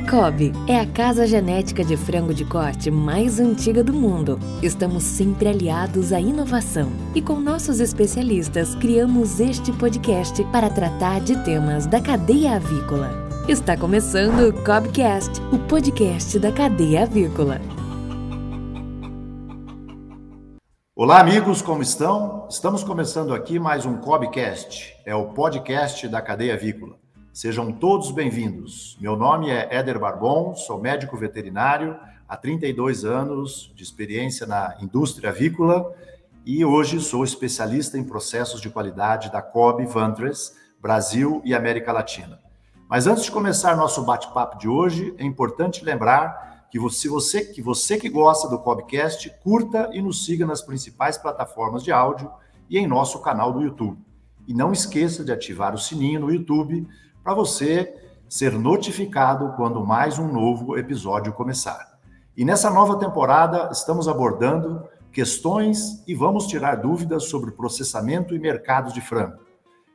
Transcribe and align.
A 0.00 0.72
é 0.72 0.80
a 0.80 0.86
casa 0.86 1.26
genética 1.26 1.84
de 1.84 1.94
frango 1.94 2.32
de 2.32 2.44
corte 2.44 2.90
mais 2.90 3.38
antiga 3.38 3.84
do 3.84 3.92
mundo. 3.92 4.40
Estamos 4.62 5.04
sempre 5.04 5.46
aliados 5.46 6.10
à 6.10 6.18
inovação 6.18 6.90
e 7.14 7.20
com 7.20 7.38
nossos 7.38 7.80
especialistas 7.80 8.74
criamos 8.76 9.38
este 9.38 9.70
podcast 9.72 10.42
para 10.44 10.70
tratar 10.70 11.20
de 11.20 11.36
temas 11.44 11.86
da 11.86 12.00
cadeia 12.00 12.56
avícola. 12.56 13.10
Está 13.46 13.76
começando 13.76 14.48
o 14.48 14.64
Cobcast, 14.64 15.38
o 15.52 15.58
podcast 15.68 16.38
da 16.38 16.50
cadeia 16.50 17.02
avícola. 17.02 17.60
Olá, 20.96 21.20
amigos, 21.20 21.60
como 21.60 21.82
estão? 21.82 22.48
Estamos 22.50 22.82
começando 22.82 23.34
aqui 23.34 23.58
mais 23.58 23.84
um 23.84 23.98
Cobcast, 23.98 24.96
é 25.04 25.14
o 25.14 25.26
podcast 25.26 26.08
da 26.08 26.22
cadeia 26.22 26.54
avícola. 26.54 26.98
Sejam 27.32 27.70
todos 27.70 28.10
bem-vindos. 28.10 28.98
Meu 29.00 29.14
nome 29.14 29.50
é 29.50 29.68
Éder 29.72 30.00
Barbon, 30.00 30.52
sou 30.56 30.80
médico 30.80 31.16
veterinário 31.16 31.96
há 32.28 32.36
32 32.36 33.04
anos 33.04 33.72
de 33.76 33.84
experiência 33.84 34.48
na 34.48 34.76
indústria 34.80 35.30
avícola 35.30 35.94
e 36.44 36.64
hoje 36.64 36.98
sou 36.98 37.22
especialista 37.22 37.96
em 37.96 38.02
processos 38.02 38.60
de 38.60 38.68
qualidade 38.68 39.30
da 39.30 39.40
COB 39.40 39.86
Vantres, 39.86 40.56
Brasil 40.82 41.40
e 41.44 41.54
América 41.54 41.92
Latina. 41.92 42.40
Mas 42.88 43.06
antes 43.06 43.22
de 43.22 43.30
começar 43.30 43.76
nosso 43.76 44.04
bate-papo 44.04 44.58
de 44.58 44.68
hoje, 44.68 45.14
é 45.16 45.24
importante 45.24 45.84
lembrar 45.84 46.66
que 46.68 46.80
se 46.90 47.08
você 47.08 47.44
que 47.44 47.62
você 47.62 47.96
que 47.96 48.08
gosta 48.08 48.48
do 48.48 48.58
Cobcast, 48.58 49.30
curta 49.40 49.88
e 49.92 50.02
nos 50.02 50.24
siga 50.24 50.44
nas 50.44 50.62
principais 50.62 51.16
plataformas 51.16 51.84
de 51.84 51.92
áudio 51.92 52.28
e 52.68 52.76
em 52.76 52.88
nosso 52.88 53.22
canal 53.22 53.52
do 53.52 53.62
YouTube. 53.62 54.04
E 54.48 54.52
não 54.52 54.72
esqueça 54.72 55.22
de 55.22 55.30
ativar 55.30 55.72
o 55.74 55.78
sininho 55.78 56.18
no 56.18 56.32
YouTube 56.32 56.88
para 57.22 57.34
você 57.34 57.94
ser 58.28 58.52
notificado 58.52 59.52
quando 59.56 59.84
mais 59.84 60.18
um 60.18 60.32
novo 60.32 60.78
episódio 60.78 61.32
começar. 61.32 61.98
E 62.36 62.44
nessa 62.44 62.70
nova 62.70 62.98
temporada 62.98 63.68
estamos 63.70 64.08
abordando 64.08 64.88
questões 65.12 66.02
e 66.06 66.14
vamos 66.14 66.46
tirar 66.46 66.76
dúvidas 66.76 67.24
sobre 67.24 67.50
processamento 67.50 68.34
e 68.34 68.38
mercado 68.38 68.92
de 68.92 69.00
frango. 69.00 69.38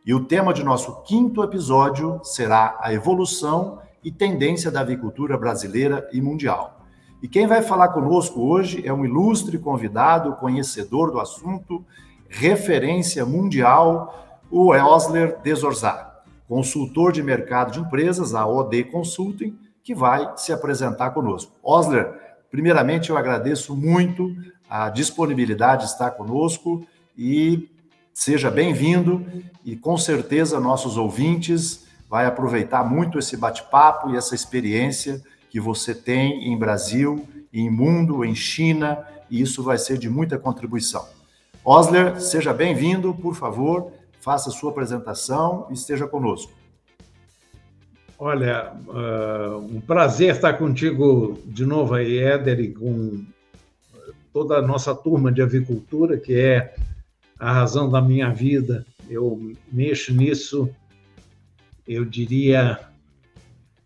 E 0.05 0.13
o 0.13 0.25
tema 0.25 0.53
de 0.53 0.63
nosso 0.63 1.01
quinto 1.01 1.43
episódio 1.43 2.19
será 2.23 2.77
a 2.79 2.93
evolução 2.93 3.79
e 4.03 4.11
tendência 4.11 4.69
da 4.69 4.81
avicultura 4.81 5.35
brasileira 5.35 6.07
e 6.13 6.21
mundial. 6.21 6.85
E 7.23 7.27
quem 7.27 7.47
vai 7.47 7.63
falar 7.63 7.87
conosco 7.87 8.39
hoje 8.41 8.85
é 8.85 8.93
um 8.93 9.03
ilustre 9.03 9.57
convidado, 9.57 10.35
conhecedor 10.35 11.11
do 11.11 11.19
assunto, 11.19 11.83
referência 12.29 13.25
mundial, 13.25 14.43
o 14.51 14.69
Osler 14.69 15.39
Desorzar 15.41 16.14
consultor 16.47 17.11
de 17.11 17.23
mercado 17.23 17.71
de 17.71 17.79
empresas, 17.79 18.33
a 18.33 18.45
OD 18.45 18.85
Consulting, 18.85 19.57
que 19.83 19.93
vai 19.93 20.33
se 20.37 20.51
apresentar 20.51 21.11
conosco. 21.11 21.51
Osler, 21.63 22.11
primeiramente 22.49 23.09
eu 23.09 23.17
agradeço 23.17 23.75
muito 23.75 24.35
a 24.69 24.89
disponibilidade 24.89 25.85
de 25.85 25.91
estar 25.91 26.11
conosco 26.11 26.85
e 27.17 27.69
seja 28.13 28.49
bem-vindo 28.49 29.25
e 29.63 29.75
com 29.75 29.97
certeza 29.97 30.59
nossos 30.59 30.97
ouvintes 30.97 31.85
vai 32.09 32.25
aproveitar 32.25 32.83
muito 32.83 33.19
esse 33.19 33.35
bate-papo 33.35 34.09
e 34.09 34.17
essa 34.17 34.35
experiência 34.35 35.21
que 35.49 35.59
você 35.59 35.93
tem 35.93 36.51
em 36.51 36.57
Brasil, 36.57 37.27
em 37.53 37.69
mundo, 37.69 38.23
em 38.23 38.35
China, 38.35 39.05
e 39.29 39.41
isso 39.41 39.63
vai 39.63 39.77
ser 39.77 39.97
de 39.97 40.09
muita 40.09 40.37
contribuição. 40.37 41.05
Osler, 41.63 42.19
seja 42.21 42.53
bem-vindo, 42.53 43.13
por 43.13 43.35
favor, 43.35 43.91
faça 44.25 44.49
sua 44.49 44.71
apresentação 44.71 45.67
e 45.69 45.73
esteja 45.73 46.07
conosco. 46.07 46.51
Olha, 48.17 48.73
uh, 48.87 49.57
um 49.59 49.79
prazer 49.79 50.33
estar 50.33 50.53
contigo 50.53 51.37
de 51.45 51.63
novo 51.63 51.93
aí, 51.93 52.17
Éder, 52.17 52.59
e 52.59 52.73
com 52.73 53.23
toda 54.33 54.57
a 54.57 54.63
nossa 54.63 54.95
turma 54.95 55.31
de 55.31 55.43
avicultura, 55.43 56.17
que 56.17 56.39
é 56.39 56.73
a 57.39 57.53
razão 57.53 57.87
da 57.87 58.01
minha 58.01 58.33
vida. 58.33 58.83
Eu 59.07 59.53
mexo 59.71 60.11
nisso, 60.11 60.67
eu 61.87 62.03
diria, 62.03 62.79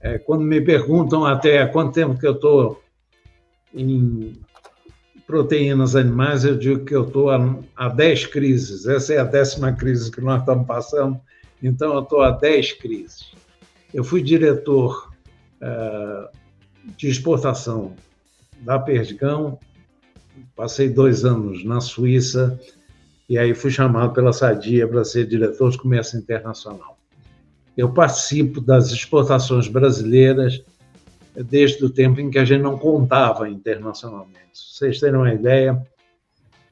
é, 0.00 0.18
quando 0.18 0.42
me 0.42 0.60
perguntam 0.60 1.24
até 1.24 1.62
há 1.62 1.68
quanto 1.68 1.94
tempo 1.94 2.18
que 2.18 2.26
eu 2.26 2.32
estou 2.32 2.82
em 3.74 4.38
proteínas 5.26 5.94
animais, 5.94 6.44
eu 6.44 6.56
digo 6.56 6.84
que 6.84 6.94
eu 6.94 7.06
estou 7.06 7.30
a, 7.30 7.88
10 7.88 8.26
crises. 8.26 8.86
Essa 8.86 9.14
é 9.14 9.18
a 9.18 9.24
décima 9.24 9.72
crise 9.72 10.10
que 10.10 10.22
nós 10.22 10.40
estamos 10.40 10.66
passando, 10.66 11.20
então 11.62 11.94
eu 11.94 12.02
estou 12.02 12.22
a 12.22 12.30
10 12.30 12.72
crises. 12.74 13.30
Eu 13.92 14.02
fui 14.02 14.22
diretor 14.22 15.12
uh, 15.62 16.28
de 16.96 17.08
exportação 17.08 17.94
da 18.60 18.78
Perdigão, 18.78 19.58
passei 20.56 20.88
dois 20.88 21.24
anos 21.24 21.64
na 21.64 21.80
Suíça 21.80 22.58
e 23.28 23.38
aí 23.38 23.54
fui 23.54 23.70
chamado 23.70 24.14
pela 24.14 24.32
Sadia 24.32 24.88
para 24.88 25.04
ser 25.04 25.26
diretor 25.26 25.70
de 25.70 25.78
comércio 25.78 26.18
internacional. 26.18 26.98
Eu 27.76 27.92
participo 27.92 28.60
das 28.60 28.90
exportações 28.90 29.68
brasileiras 29.68 30.64
desde 31.44 31.84
o 31.84 31.90
tempo 31.90 32.20
em 32.20 32.30
que 32.30 32.38
a 32.38 32.44
gente 32.44 32.62
não 32.62 32.78
contava 32.78 33.48
internacionalmente. 33.48 34.50
vocês 34.52 34.98
terem 34.98 35.16
uma 35.16 35.32
ideia, 35.32 35.80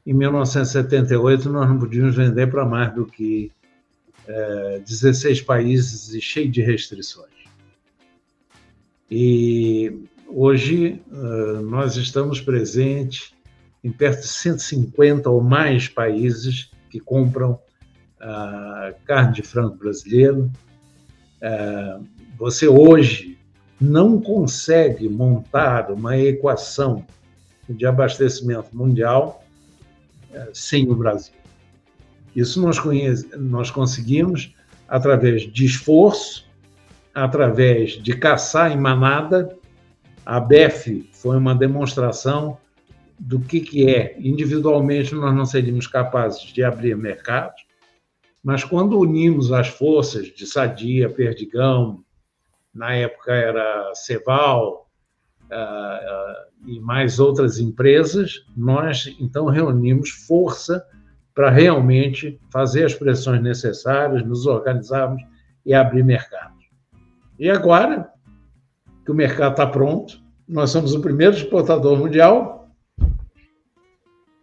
em 0.05 0.13
1978 0.13 1.49
nós 1.49 1.69
não 1.69 1.79
podíamos 1.79 2.15
vender 2.15 2.47
para 2.47 2.65
mais 2.65 2.93
do 2.93 3.05
que 3.05 3.51
é, 4.27 4.81
16 4.85 5.41
países 5.41 6.13
e 6.13 6.21
cheio 6.21 6.49
de 6.49 6.61
restrições. 6.61 7.37
E 9.09 10.01
hoje 10.27 11.01
uh, 11.09 11.61
nós 11.61 11.95
estamos 11.95 12.41
presentes 12.41 13.33
em 13.81 13.91
perto 13.91 14.21
de 14.21 14.27
150 14.27 15.29
ou 15.29 15.41
mais 15.41 15.87
países 15.87 16.69
que 16.89 16.99
compram 16.99 17.53
uh, 18.21 18.93
carne 19.05 19.33
de 19.33 19.41
frango 19.43 19.75
brasileiro. 19.75 20.51
Uh, 21.41 22.05
você 22.37 22.67
hoje 22.67 23.36
não 23.79 24.19
consegue 24.19 25.07
montar 25.07 25.91
uma 25.91 26.17
equação 26.17 27.05
de 27.69 27.85
abastecimento 27.85 28.75
mundial 28.75 29.43
eh, 30.33 30.49
sem 30.53 30.89
o 30.89 30.95
Brasil. 30.95 31.33
Isso 32.35 32.61
nós, 32.61 32.79
conhece, 32.79 33.29
nós 33.35 33.69
conseguimos 33.69 34.53
através 34.87 35.41
de 35.41 35.65
esforço, 35.65 36.47
através 37.13 37.91
de 37.91 38.15
caçar 38.15 38.71
em 38.71 38.79
manada. 38.79 39.57
A 40.25 40.39
BEF 40.39 41.09
foi 41.11 41.37
uma 41.37 41.55
demonstração 41.55 42.57
do 43.19 43.39
que, 43.39 43.59
que 43.59 43.89
é. 43.89 44.15
Individualmente, 44.19 45.15
nós 45.15 45.35
não 45.35 45.45
seríamos 45.45 45.87
capazes 45.87 46.41
de 46.41 46.63
abrir 46.63 46.95
mercados, 46.95 47.65
mas 48.43 48.63
quando 48.63 48.99
unimos 48.99 49.51
as 49.51 49.67
forças 49.67 50.27
de 50.27 50.45
Sadia, 50.45 51.09
Perdigão, 51.09 52.03
na 52.77 52.93
época 52.93 53.33
era 53.33 53.91
Ceval 53.93 54.87
uh, 55.45 55.55
uh, 55.55 56.69
e 56.69 56.79
mais 56.79 57.19
outras 57.19 57.59
empresas, 57.59 58.45
nós 58.55 59.15
então 59.19 59.47
reunimos 59.47 60.09
força 60.09 60.85
para 61.33 61.49
realmente 61.49 62.39
fazer 62.51 62.85
as 62.85 62.95
pressões 62.95 63.41
necessárias, 63.41 64.25
nos 64.25 64.45
organizarmos 64.45 65.21
e 65.65 65.73
abrir 65.73 66.03
mercado. 66.03 66.55
E 67.37 67.49
agora 67.49 68.11
que 69.05 69.11
o 69.11 69.15
mercado 69.15 69.51
está 69.51 69.67
pronto, 69.67 70.19
nós 70.47 70.71
somos 70.71 70.93
o 70.93 71.01
primeiro 71.01 71.35
exportador 71.35 71.97
mundial, 71.97 72.69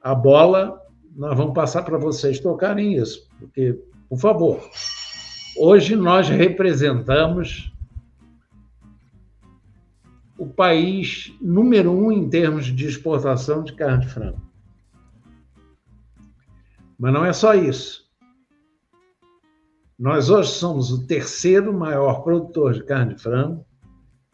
a 0.02 0.14
bola 0.14 0.80
nós 1.16 1.36
vamos 1.36 1.54
passar 1.54 1.82
para 1.82 1.96
vocês 1.96 2.40
tocarem 2.40 2.94
isso, 2.94 3.28
porque, 3.38 3.78
por 4.08 4.18
favor, 4.18 4.68
hoje 5.56 5.94
nós 5.94 6.28
representamos 6.28 7.72
o 10.36 10.46
país 10.46 11.32
número 11.40 11.90
um 11.92 12.10
em 12.10 12.28
termos 12.28 12.66
de 12.66 12.86
exportação 12.86 13.62
de 13.62 13.72
carne 13.74 14.04
de 14.04 14.12
frango. 14.12 14.40
Mas 16.98 17.12
não 17.12 17.24
é 17.24 17.32
só 17.32 17.54
isso. 17.54 18.04
Nós 19.98 20.28
hoje 20.28 20.50
somos 20.50 20.90
o 20.90 21.06
terceiro 21.06 21.72
maior 21.72 22.22
produtor 22.22 22.74
de 22.74 22.84
carne 22.84 23.14
de 23.14 23.22
frango 23.22 23.64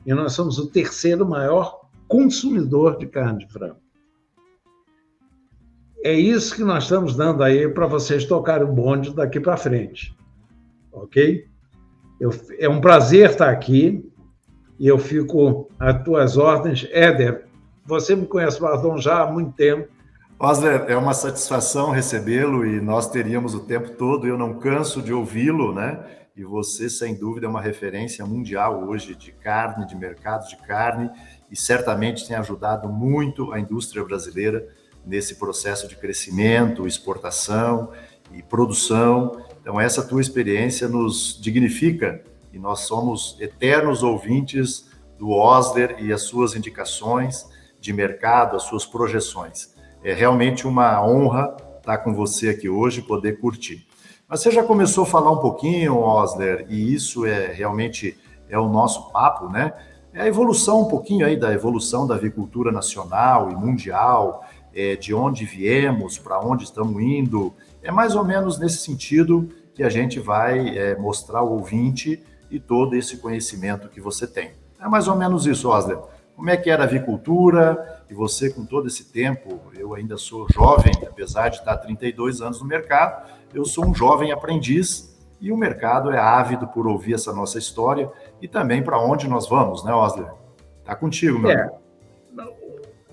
e 0.06 0.14
nós 0.14 0.32
somos 0.32 0.58
o 0.58 0.70
terceiro 0.70 1.29
maior 1.29 1.88
consumidor 2.08 2.96
de 2.96 3.06
carne 3.06 3.46
de 3.46 3.53
frango. 3.53 3.81
É 6.03 6.14
isso 6.14 6.56
que 6.56 6.64
nós 6.64 6.85
estamos 6.85 7.14
dando 7.14 7.43
aí 7.43 7.69
para 7.69 7.87
vocês 7.87 8.25
tocarem 8.25 8.67
o 8.67 8.73
bonde 8.73 9.14
daqui 9.14 9.38
para 9.38 9.56
frente. 9.56 10.17
Ok? 10.91 11.46
Eu, 12.19 12.31
é 12.58 12.69
um 12.69 12.81
prazer 12.81 13.31
estar 13.31 13.50
aqui 13.50 14.10
e 14.81 14.88
eu 14.88 14.99
fico 14.99 15.69
às 15.79 16.03
tuas 16.03 16.38
ordens. 16.38 16.88
Éder, 16.91 17.44
você 17.85 18.17
me 18.17 18.27
conhece, 18.27 18.59
Bardon, 18.59 18.97
já 18.97 19.23
há 19.23 19.31
muito 19.31 19.53
tempo. 19.53 19.87
Osler, 20.38 20.87
é 20.88 20.97
uma 20.97 21.12
satisfação 21.12 21.91
recebê-lo 21.91 22.65
e 22.65 22.81
nós 22.81 23.11
teríamos 23.11 23.55
o 23.55 23.61
tempo 23.61 23.91
todo, 23.91 24.27
eu 24.27 24.38
não 24.38 24.59
canso 24.59 25.03
de 25.03 25.12
ouvi-lo, 25.12 25.75
né? 25.75 26.03
E 26.35 26.43
você, 26.43 26.88
sem 26.88 27.15
dúvida, 27.15 27.44
é 27.44 27.49
uma 27.50 27.61
referência 27.61 28.25
mundial 28.25 28.88
hoje 28.88 29.15
de 29.15 29.32
carne, 29.32 29.87
de 29.87 29.94
mercado 29.94 30.49
de 30.49 30.56
carne, 30.56 31.11
e 31.50 31.56
certamente 31.56 32.27
tem 32.27 32.37
ajudado 32.37 32.88
muito 32.88 33.53
a 33.53 33.61
indústria 33.61 34.03
brasileira 34.03 34.67
nesse 35.05 35.35
processo 35.35 35.87
de 35.88 35.97
crescimento, 35.97 36.87
exportação 36.87 37.91
e 38.32 38.43
produção. 38.43 39.44
Então, 39.61 39.79
essa 39.79 40.03
tua 40.03 40.23
experiência 40.23 40.88
nos 40.88 41.38
dignifica 41.38 42.23
e 42.52 42.58
nós 42.58 42.81
somos 42.81 43.37
eternos 43.41 44.02
ouvintes 44.02 44.91
do 45.19 45.31
Osler 45.31 45.97
e 45.99 46.12
as 46.12 46.23
suas 46.23 46.55
indicações 46.55 47.49
de 47.81 47.93
mercado, 47.93 48.56
as 48.56 48.62
suas 48.64 48.85
projeções. 48.85 49.75
É 50.02 50.12
realmente 50.12 50.67
uma 50.67 51.05
honra 51.05 51.56
estar 51.79 51.99
com 51.99 52.14
você 52.14 52.50
aqui 52.50 52.69
hoje, 52.69 53.02
poder 53.02 53.41
curtir. 53.41 53.87
Mas 54.29 54.41
você 54.41 54.50
já 54.50 54.62
começou 54.62 55.05
a 55.05 55.06
falar 55.06 55.31
um 55.31 55.38
pouquinho, 55.38 55.99
Osler, 55.99 56.67
e 56.69 56.94
isso 56.94 57.26
é 57.26 57.52
realmente 57.52 58.17
é 58.49 58.58
o 58.58 58.69
nosso 58.69 59.11
papo, 59.11 59.49
né? 59.49 59.73
É 60.12 60.23
a 60.23 60.26
evolução 60.26 60.82
um 60.82 60.85
pouquinho 60.87 61.25
aí 61.25 61.37
da 61.37 61.53
evolução 61.53 62.06
da 62.06 62.17
avicultura 62.17 62.73
nacional 62.73 63.50
e 63.50 63.55
mundial, 63.55 64.44
é, 64.75 64.96
de 64.96 65.14
onde 65.14 65.44
viemos, 65.44 66.19
para 66.19 66.41
onde 66.41 66.64
estamos 66.64 67.00
indo. 67.00 67.53
É 67.82 67.91
mais 67.91 68.14
ou 68.14 68.25
menos 68.25 68.58
nesse 68.58 68.79
sentido 68.79 69.49
que 69.75 69.82
a 69.82 69.88
gente 69.88 70.19
vai 70.19 70.76
é, 70.76 70.96
mostrar 70.96 71.41
ao 71.41 71.53
ouvinte 71.53 72.23
e 72.50 72.58
todo 72.58 72.94
esse 72.94 73.19
conhecimento 73.19 73.88
que 73.88 74.00
você 74.00 74.26
tem. 74.26 74.52
É 74.81 74.88
mais 74.88 75.06
ou 75.08 75.17
menos 75.17 75.47
isso, 75.47 75.69
Osler. 75.69 75.99
Como 76.35 76.49
é 76.49 76.56
que 76.56 76.70
era 76.70 76.85
a 76.85 76.87
avicultura? 76.87 78.02
E 78.08 78.14
você, 78.14 78.50
com 78.50 78.64
todo 78.64 78.87
esse 78.87 79.12
tempo, 79.12 79.61
eu 79.79 79.94
ainda 79.94 80.17
sou 80.17 80.47
jovem, 80.50 80.93
apesar 81.06 81.50
de 81.50 81.58
estar 81.58 81.76
32 81.76 82.41
anos 82.41 82.61
no 82.61 82.67
mercado, 82.67 83.31
eu 83.55 83.64
sou 83.64 83.87
um 83.87 83.94
jovem 83.94 84.32
aprendiz 84.32 85.19
e 85.41 85.52
o 85.52 85.56
mercado 85.56 86.11
é 86.11 86.19
ávido 86.19 86.67
por 86.67 86.87
ouvir 86.87 87.14
essa 87.14 87.32
nossa 87.32 87.58
história 87.58 88.11
e 88.41 88.49
também 88.49 88.82
para 88.82 88.99
onde 88.99 89.29
nós 89.29 89.49
vamos, 89.49 89.85
né, 89.85 89.93
Osler? 89.93 90.32
Está 90.81 90.94
contigo, 90.94 91.38
meu 91.38 91.50
é. 91.50 91.70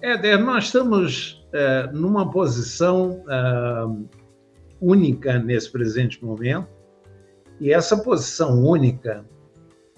Éder, 0.02 0.40
nós 0.40 0.66
estamos 0.66 1.46
é, 1.52 1.90
numa 1.92 2.30
posição 2.30 3.24
é, 3.28 4.08
única 4.80 5.40
nesse 5.40 5.72
presente 5.72 6.24
momento 6.24 6.77
e 7.60 7.74
essa 7.74 7.98
posição 7.98 8.64
única, 8.64 9.26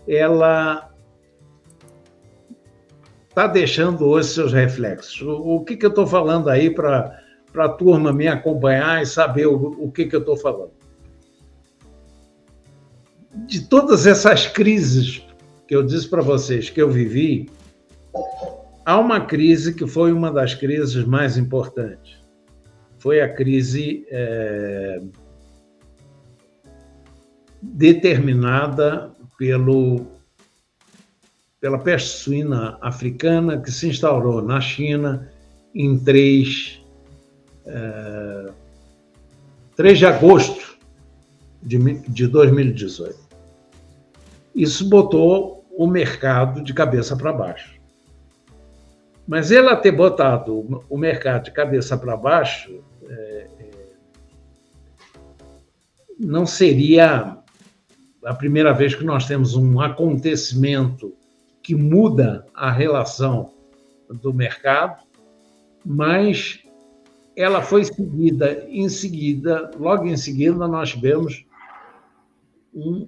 ela 0.08 0.90
está 3.28 3.48
deixando 3.48 4.06
hoje 4.06 4.30
seus 4.30 4.54
reflexos. 4.54 5.22
O, 5.22 5.56
o 5.56 5.64
que, 5.64 5.78
que 5.78 5.86
eu 5.86 5.90
estou 5.90 6.08
falando 6.08 6.50
aí 6.50 6.70
para 6.70 7.22
a 7.56 7.70
turma 7.70 8.12
me 8.12 8.28
acompanhar 8.28 9.02
e 9.02 9.06
saber 9.06 9.48
o, 9.48 9.56
o 9.56 9.92
que, 9.92 10.06
que 10.06 10.16
eu 10.16 10.20
estou 10.20 10.38
falando? 10.38 10.72
De 13.46 13.68
todas 13.68 14.06
essas 14.08 14.48
crises 14.48 15.26
que 15.68 15.76
eu 15.76 15.84
disse 15.84 16.10
para 16.10 16.22
vocês 16.22 16.70
que 16.70 16.82
eu 16.82 16.90
vivi, 16.90 17.50
há 18.84 18.98
uma 18.98 19.22
crise 19.22 19.74
que 19.74 19.86
foi 19.86 20.12
uma 20.12 20.32
das 20.32 20.56
crises 20.56 21.06
mais 21.06 21.38
importantes. 21.38 22.18
Foi 22.98 23.22
a 23.22 23.32
crise 23.32 24.06
é, 24.10 25.00
determinada 27.62 29.12
pelo, 29.38 30.06
pela 31.60 31.80
peste 31.80 32.10
suína 32.10 32.78
africana 32.82 33.60
que 33.60 33.72
se 33.72 33.88
instaurou 33.88 34.42
na 34.42 34.60
China 34.60 35.32
em 35.74 35.98
3, 35.98 36.82
é, 37.66 38.50
3 39.76 39.98
de 39.98 40.06
agosto 40.06 40.78
de, 41.62 41.78
de 42.10 42.28
2018. 42.28 43.18
Isso 44.56 44.90
botou 44.90 45.66
o 45.72 45.88
mercado 45.88 46.62
de 46.62 46.74
cabeça 46.74 47.16
para 47.16 47.32
baixo. 47.32 47.80
Mas 49.28 49.52
ela 49.52 49.76
ter 49.76 49.92
botado 49.92 50.84
o 50.90 50.98
mercado 50.98 51.46
de 51.46 51.52
cabeça 51.52 51.98
para 51.98 52.18
baixo 52.18 52.84
é, 53.08 53.48
é, 53.60 53.70
não 56.20 56.46
seria 56.46 57.38
a 58.24 58.34
primeira 58.34 58.74
vez 58.74 58.96
que 58.96 59.04
nós 59.04 59.26
temos 59.26 59.56
um 59.56 59.80
acontecimento 59.80 61.14
que 61.62 61.76
muda 61.76 62.46
a 62.54 62.72
relação 62.72 63.52
do 64.10 64.34
mercado, 64.34 65.04
mas 65.86 66.60
ela 67.36 67.62
foi 67.62 67.86
seguida, 67.86 68.66
em 68.70 68.90
seguida, 68.90 69.72
logo 69.78 70.06
em 70.06 70.18
seguida, 70.18 70.68
nós 70.68 70.90
tivemos 70.90 71.46
um 72.74 73.08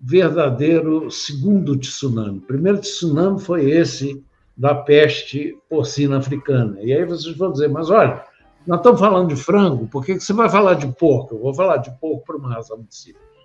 verdadeiro 0.00 1.10
segundo 1.10 1.76
tsunami. 1.76 2.38
O 2.38 2.42
primeiro 2.42 2.78
tsunami 2.78 3.40
foi 3.40 3.70
esse 3.70 4.24
da 4.56 4.74
peste 4.74 5.56
porcina 5.68 6.18
africana. 6.18 6.78
E 6.80 6.92
aí 6.92 7.04
vocês 7.04 7.36
vão 7.36 7.52
dizer, 7.52 7.68
mas 7.68 7.90
olha, 7.90 8.24
nós 8.66 8.78
estamos 8.78 9.00
falando 9.00 9.28
de 9.28 9.36
frango, 9.36 9.86
por 9.88 10.04
que 10.04 10.18
você 10.18 10.32
vai 10.32 10.48
falar 10.48 10.74
de 10.74 10.86
porco? 10.94 11.34
Eu 11.34 11.40
vou 11.40 11.54
falar 11.54 11.78
de 11.78 11.90
porco 12.00 12.24
por 12.24 12.36
uma 12.36 12.54
razão 12.54 12.78
muito 12.78 12.94
simples 12.94 13.37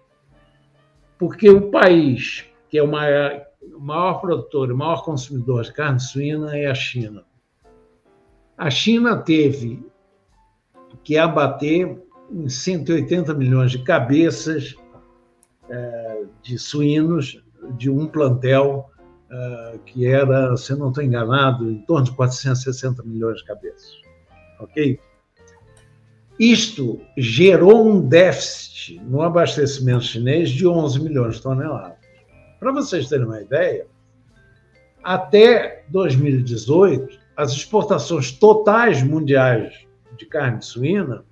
porque 1.18 1.50
o 1.50 1.70
país 1.70 2.46
que 2.74 2.80
é 2.80 2.84
o 2.84 2.88
maior, 2.88 3.46
o 3.76 3.80
maior 3.80 4.20
produtor 4.20 4.72
e 4.72 4.74
maior 4.74 5.06
consumidor 5.06 5.62
de 5.64 5.72
carne 5.74 6.00
suína 6.00 6.58
é 6.58 6.66
a 6.66 6.74
China. 6.74 7.24
A 8.58 8.68
China 8.72 9.16
teve 9.18 9.86
que 11.04 11.16
abater 11.16 12.02
em 12.32 12.50
180 12.50 13.32
milhões 13.36 13.70
de 13.70 13.84
cabeças 13.84 14.76
é, 15.70 16.24
de 16.42 16.58
suínos 16.58 17.44
de 17.78 17.92
um 17.92 18.08
plantel 18.08 18.90
é, 19.30 19.80
que 19.86 20.08
era, 20.08 20.58
se 20.58 20.74
não 20.76 20.90
estou 20.90 21.04
enganado, 21.04 21.70
em 21.70 21.78
torno 21.86 22.06
de 22.06 22.12
460 22.14 23.04
milhões 23.04 23.38
de 23.38 23.46
cabeças. 23.46 24.02
Ok? 24.60 25.00
Isto 26.40 27.00
gerou 27.16 27.88
um 27.88 28.02
déficit 28.02 29.00
no 29.02 29.22
abastecimento 29.22 30.04
chinês 30.04 30.50
de 30.50 30.68
11 30.68 31.00
milhões 31.02 31.36
de 31.36 31.42
toneladas. 31.42 31.98
Para 32.60 32.72
vocês 32.72 33.08
terem 33.08 33.26
uma 33.26 33.42
ideia, 33.42 33.86
até 35.04 35.84
2018, 35.90 37.20
as 37.36 37.52
exportações 37.52 38.32
totais 38.32 39.04
mundiais 39.04 39.86
de 40.18 40.26
carne 40.26 40.62
suína, 40.62 41.24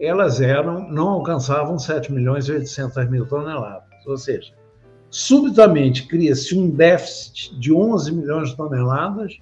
elas 0.00 0.40
eram, 0.40 0.88
não 0.90 1.08
alcançavam 1.08 1.78
7 1.78 2.10
milhões 2.12 2.48
e 2.48 2.52
800 2.52 3.10
mil 3.10 3.26
toneladas. 3.26 3.84
Ou 4.06 4.16
seja, 4.16 4.52
subitamente 5.10 6.06
cria-se 6.06 6.56
um 6.56 6.70
déficit 6.70 7.58
de 7.60 7.72
11 7.72 8.12
milhões 8.12 8.50
de 8.50 8.56
toneladas 8.56 9.38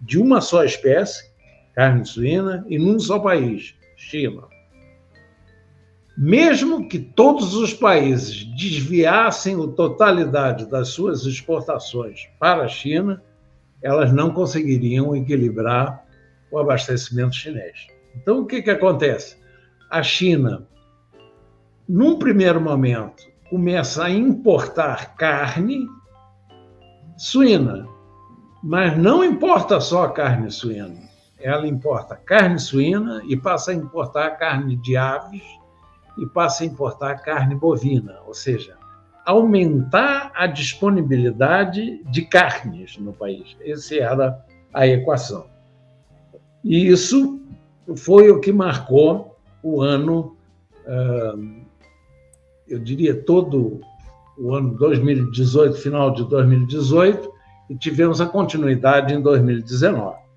de 0.00 0.18
uma 0.18 0.40
só 0.40 0.62
espécie, 0.64 1.32
carne 1.74 2.04
suína, 2.04 2.64
e 2.68 2.78
num 2.78 2.98
só 3.00 3.18
país. 3.18 3.74
China. 3.98 4.44
Mesmo 6.16 6.88
que 6.88 6.98
todos 6.98 7.54
os 7.54 7.74
países 7.74 8.44
desviassem 8.56 9.62
a 9.62 9.68
totalidade 9.68 10.66
das 10.66 10.88
suas 10.88 11.26
exportações 11.26 12.28
para 12.38 12.62
a 12.62 12.68
China, 12.68 13.22
elas 13.82 14.12
não 14.12 14.32
conseguiriam 14.32 15.14
equilibrar 15.14 16.04
o 16.50 16.58
abastecimento 16.58 17.34
chinês. 17.34 17.86
Então, 18.16 18.40
o 18.40 18.46
que, 18.46 18.62
que 18.62 18.70
acontece? 18.70 19.36
A 19.90 20.02
China, 20.02 20.66
num 21.88 22.18
primeiro 22.18 22.60
momento, 22.60 23.24
começa 23.50 24.04
a 24.04 24.10
importar 24.10 25.16
carne 25.16 25.86
suína, 27.16 27.86
mas 28.62 28.96
não 28.96 29.24
importa 29.24 29.80
só 29.80 30.08
carne 30.08 30.50
suína 30.50 31.08
ela 31.40 31.66
importa 31.66 32.16
carne 32.16 32.58
suína 32.58 33.22
e 33.26 33.36
passa 33.36 33.70
a 33.70 33.74
importar 33.74 34.30
carne 34.32 34.76
de 34.76 34.96
aves 34.96 35.42
e 36.18 36.26
passa 36.26 36.64
a 36.64 36.66
importar 36.66 37.16
carne 37.16 37.54
bovina, 37.54 38.18
ou 38.26 38.34
seja, 38.34 38.76
aumentar 39.24 40.32
a 40.34 40.46
disponibilidade 40.46 42.02
de 42.04 42.22
carnes 42.22 42.96
no 42.98 43.12
país. 43.12 43.56
Essa 43.60 43.94
era 43.96 44.44
a 44.72 44.86
equação. 44.86 45.46
E 46.64 46.88
isso 46.88 47.40
foi 47.96 48.30
o 48.30 48.40
que 48.40 48.52
marcou 48.52 49.36
o 49.62 49.80
ano, 49.80 50.36
eu 52.66 52.78
diria 52.78 53.14
todo 53.22 53.80
o 54.36 54.54
ano 54.54 54.76
2018, 54.76 55.76
final 55.76 56.12
de 56.12 56.24
2018, 56.24 57.30
e 57.70 57.76
tivemos 57.76 58.20
a 58.20 58.26
continuidade 58.26 59.14
em 59.14 59.20
2019. 59.20 60.27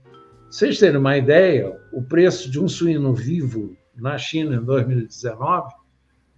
Vocês 0.51 0.77
terem 0.77 1.00
uma 1.00 1.17
ideia, 1.17 1.79
o 1.93 2.03
preço 2.03 2.51
de 2.51 2.60
um 2.60 2.67
suíno 2.67 3.13
vivo 3.13 3.74
na 3.96 4.17
China 4.17 4.58
em 4.58 4.63
2019 4.63 5.74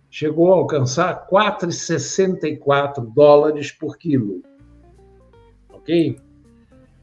chegou 0.07 0.53
a 0.53 0.57
alcançar 0.57 1.27
4,64 1.27 3.11
dólares 3.11 3.71
por 3.71 3.97
quilo. 3.97 4.43
Ok? 5.71 6.15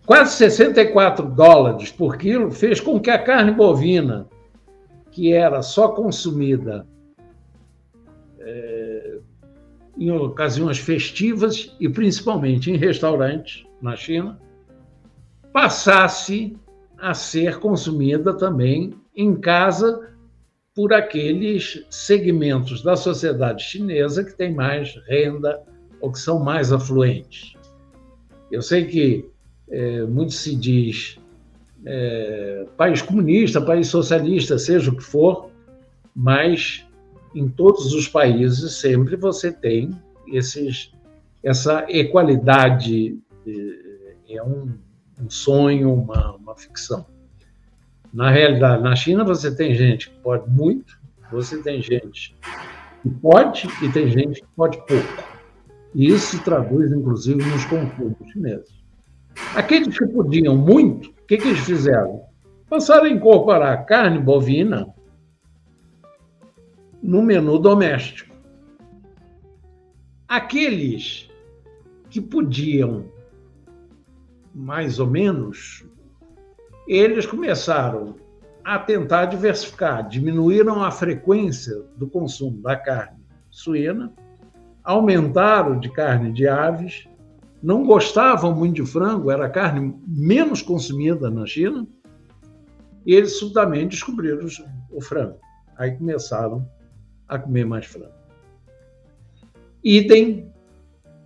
quase 0.07 0.37
64 0.37 1.29
dólares 1.29 1.91
por 1.91 2.17
quilo 2.17 2.51
fez 2.51 2.81
com 2.81 3.01
que 3.01 3.11
a 3.11 3.19
carne 3.19 3.51
bovina, 3.53 4.29
que 5.11 5.33
era 5.33 5.63
só 5.63 5.89
consumida 5.89 6.87
é, 8.39 9.19
em 9.99 10.13
ocasiões 10.13 10.79
festivas 10.79 11.77
e 11.81 11.89
principalmente 11.89 12.71
em 12.71 12.77
restaurantes 12.77 13.67
na 13.83 13.97
China, 13.97 14.41
passasse 15.53 16.57
a 17.01 17.15
ser 17.15 17.59
consumida 17.59 18.35
também 18.35 18.95
em 19.17 19.35
casa 19.35 20.11
por 20.75 20.93
aqueles 20.93 21.85
segmentos 21.91 22.83
da 22.83 22.97
sociedade 22.97 23.63
chinesa 23.63 24.25
que 24.25 24.37
têm 24.37 24.55
mais 24.55 24.95
renda 25.09 25.61
ou 26.01 26.13
que 26.13 26.19
são 26.19 26.39
mais 26.39 26.73
afluentes. 26.73 27.55
Eu 28.51 28.63
sei 28.63 28.85
que 28.87 29.29
é, 29.71 30.03
muito 30.05 30.33
se 30.33 30.55
diz 30.55 31.19
é, 31.85 32.67
país 32.77 33.03
comunista, 33.03 33.61
país 33.61 33.89
socialista, 33.89 34.59
seja 34.59 34.91
o 34.91 34.97
que 34.97 35.03
for, 35.03 35.51
mas 36.15 36.87
em 37.35 37.49
todos 37.49 37.93
os 37.95 38.09
países 38.09 38.75
sempre 38.75 39.17
você 39.17 39.53
tem 39.53 39.91
esses, 40.27 40.93
essa 41.43 41.87
equalidade, 41.89 43.19
é, 43.47 44.35
é 44.37 44.43
um, 44.43 44.73
um 45.23 45.31
sonho, 45.31 45.93
uma, 45.93 46.37
uma 46.37 46.57
ficção. 46.57 47.07
Na 48.13 48.31
realidade, 48.31 48.83
na 48.83 48.97
China 48.97 49.25
você 49.25 49.55
tem 49.55 49.75
gente 49.75 50.11
que 50.11 50.19
pode 50.19 50.49
muito, 50.51 50.99
você 51.31 51.63
tem 51.63 51.81
gente 51.81 52.37
que 53.03 53.11
pode 53.11 53.69
e 53.83 53.89
tem 53.91 54.11
gente 54.11 54.41
que 54.41 54.49
pode 54.57 54.79
pouco. 54.79 55.25
E 55.95 56.09
isso 56.09 56.37
se 56.37 56.45
traduz, 56.45 56.93
inclusive, 56.93 57.43
nos 57.43 57.65
conflitos 57.65 58.31
chineses. 58.33 58.81
Aqueles 59.55 59.97
que 59.97 60.07
podiam 60.07 60.57
muito, 60.57 61.11
o 61.11 61.27
que, 61.27 61.37
que 61.37 61.49
eles 61.49 61.61
fizeram? 61.61 62.23
Passaram 62.69 63.05
a 63.05 63.11
incorporar 63.11 63.85
carne 63.87 64.19
bovina 64.19 64.93
no 67.03 67.23
menu 67.23 67.59
doméstico. 67.59 68.35
Aqueles 70.29 71.29
que 72.09 72.21
podiam, 72.21 73.07
mais 74.55 74.99
ou 74.99 75.07
menos, 75.07 75.85
eles 76.87 77.27
começaram 77.27 78.17
a 78.65 78.79
tentar 78.79 79.27
diversificar, 79.27 80.07
diminuíram 80.09 80.83
a 80.83 80.91
frequência 80.91 81.83
do 81.97 82.09
consumo 82.09 82.61
da 82.61 82.77
carne 82.77 83.21
suína, 83.51 84.13
aumentaram 84.83 85.79
de 85.79 85.91
carne 85.91 86.33
de 86.33 86.47
aves, 86.47 87.09
não 87.63 87.85
gostavam 87.85 88.55
muito 88.55 88.83
de 88.83 88.91
frango, 88.91 89.31
era 89.31 89.47
a 89.47 89.51
carne 89.51 89.95
menos 90.07 90.63
consumida 90.63 91.31
na 91.31 91.47
China, 91.47 91.87
e 93.05 93.15
eles 93.15 93.39
subitamente 93.39 93.89
descobriram 93.89 94.47
o 94.91 95.01
frango. 95.01 95.39
Aí 95.77 95.93
começaram 95.93 96.69
a 97.29 97.39
comer 97.39 97.65
mais 97.65 97.87
frango. 97.87 98.13
Idem 99.83 100.53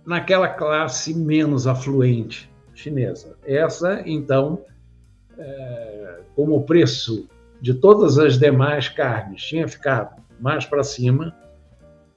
naquela 0.05 0.47
classe 0.47 1.13
menos 1.13 1.67
afluente 1.67 2.49
chinesa. 2.75 3.37
Essa, 3.45 4.03
então, 4.05 4.63
é, 5.37 6.19
como 6.35 6.55
o 6.55 6.63
preço 6.63 7.27
de 7.61 7.73
todas 7.73 8.19
as 8.19 8.37
demais 8.37 8.89
carnes 8.89 9.41
tinha 9.43 9.67
ficado 9.67 10.21
mais 10.39 10.65
para 10.65 10.83
cima, 10.83 11.35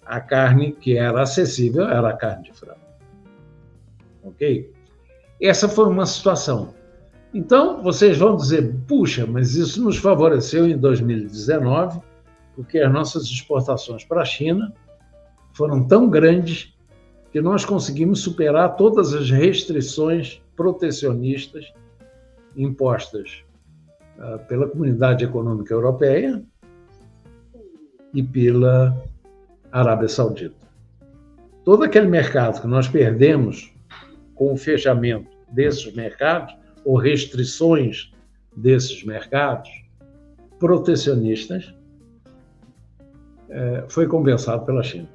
a 0.05 0.21
carne 0.21 0.73
que 0.73 0.97
era 0.97 1.23
acessível 1.23 1.85
era 1.89 2.11
a 2.11 2.17
carne 2.17 2.45
de 2.45 2.53
frango. 2.53 2.81
Ok? 4.23 4.73
Essa 5.41 5.69
foi 5.69 5.87
uma 5.87 6.05
situação. 6.05 6.75
Então, 7.33 7.83
vocês 7.83 8.17
vão 8.19 8.37
dizer, 8.37 8.75
puxa, 8.87 9.27
mas 9.27 9.55
isso 9.55 9.83
nos 9.83 9.97
favoreceu 9.99 10.67
em 10.67 10.77
2019, 10.77 12.01
porque 12.57 12.79
as 12.79 12.93
nossas 12.93 13.25
exportações 13.25 14.05
para 14.05 14.23
a 14.23 14.25
China 14.25 14.73
foram 15.53 15.87
tão 15.87 16.09
grandes 16.09 16.75
que 17.31 17.41
nós 17.41 17.65
conseguimos 17.65 18.21
superar 18.21 18.77
todas 18.77 19.13
as 19.13 19.31
restrições 19.31 20.43
protecionistas 20.57 21.73
impostas 22.57 23.45
uh, 24.19 24.39
pela 24.47 24.69
Comunidade 24.69 25.25
Econômica 25.25 25.75
Europeia 25.75 26.43
e 28.15 28.23
pela 28.23 28.97
Arábia 29.71 30.09
Saudita. 30.09 30.57
Todo 31.65 31.85
aquele 31.85 32.07
mercado 32.07 32.61
que 32.61 32.67
nós 32.67 32.89
perdemos 32.89 33.73
com 34.35 34.53
o 34.55 34.57
fechamento 34.57 35.29
desses 35.53 35.93
mercados, 35.95 36.57
ou 36.85 36.97
restrições 36.97 38.11
desses 38.57 39.05
mercados 39.05 39.69
protecionistas, 40.59 41.75
é, 43.51 43.85
foi 43.89 44.07
compensado 44.07 44.65
pela 44.65 44.83
China. 44.83 45.09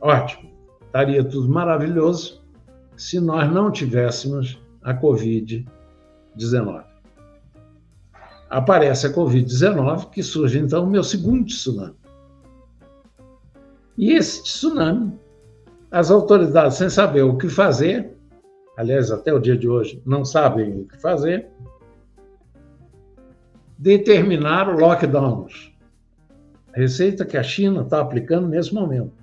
Ótimo, 0.00 0.49
estaria 0.90 1.22
tudo 1.22 1.48
maravilhoso 1.48 2.42
se 2.96 3.20
nós 3.20 3.50
não 3.50 3.70
tivéssemos 3.70 4.60
a 4.82 4.92
Covid-19. 4.92 6.84
Aparece 8.50 9.06
a 9.06 9.12
Covid-19, 9.14 10.10
que 10.10 10.20
surge 10.20 10.58
então 10.58 10.82
o 10.84 10.90
meu 10.90 11.04
segundo 11.04 11.46
tsunami. 11.46 11.94
E 13.96 14.14
esse 14.14 14.42
tsunami, 14.42 15.16
as 15.92 16.10
autoridades, 16.10 16.76
sem 16.76 16.90
saber 16.90 17.22
o 17.22 17.36
que 17.36 17.48
fazer, 17.48 18.16
aliás, 18.76 19.12
até 19.12 19.32
o 19.32 19.38
dia 19.38 19.56
de 19.56 19.68
hoje, 19.68 20.02
não 20.04 20.24
sabem 20.24 20.80
o 20.80 20.86
que 20.86 21.00
fazer, 21.00 21.48
determinaram 23.78 24.76
lockdowns. 24.76 25.72
Receita 26.72 27.24
que 27.24 27.36
a 27.36 27.42
China 27.42 27.82
está 27.82 28.00
aplicando 28.00 28.48
nesse 28.48 28.74
momento. 28.74 29.19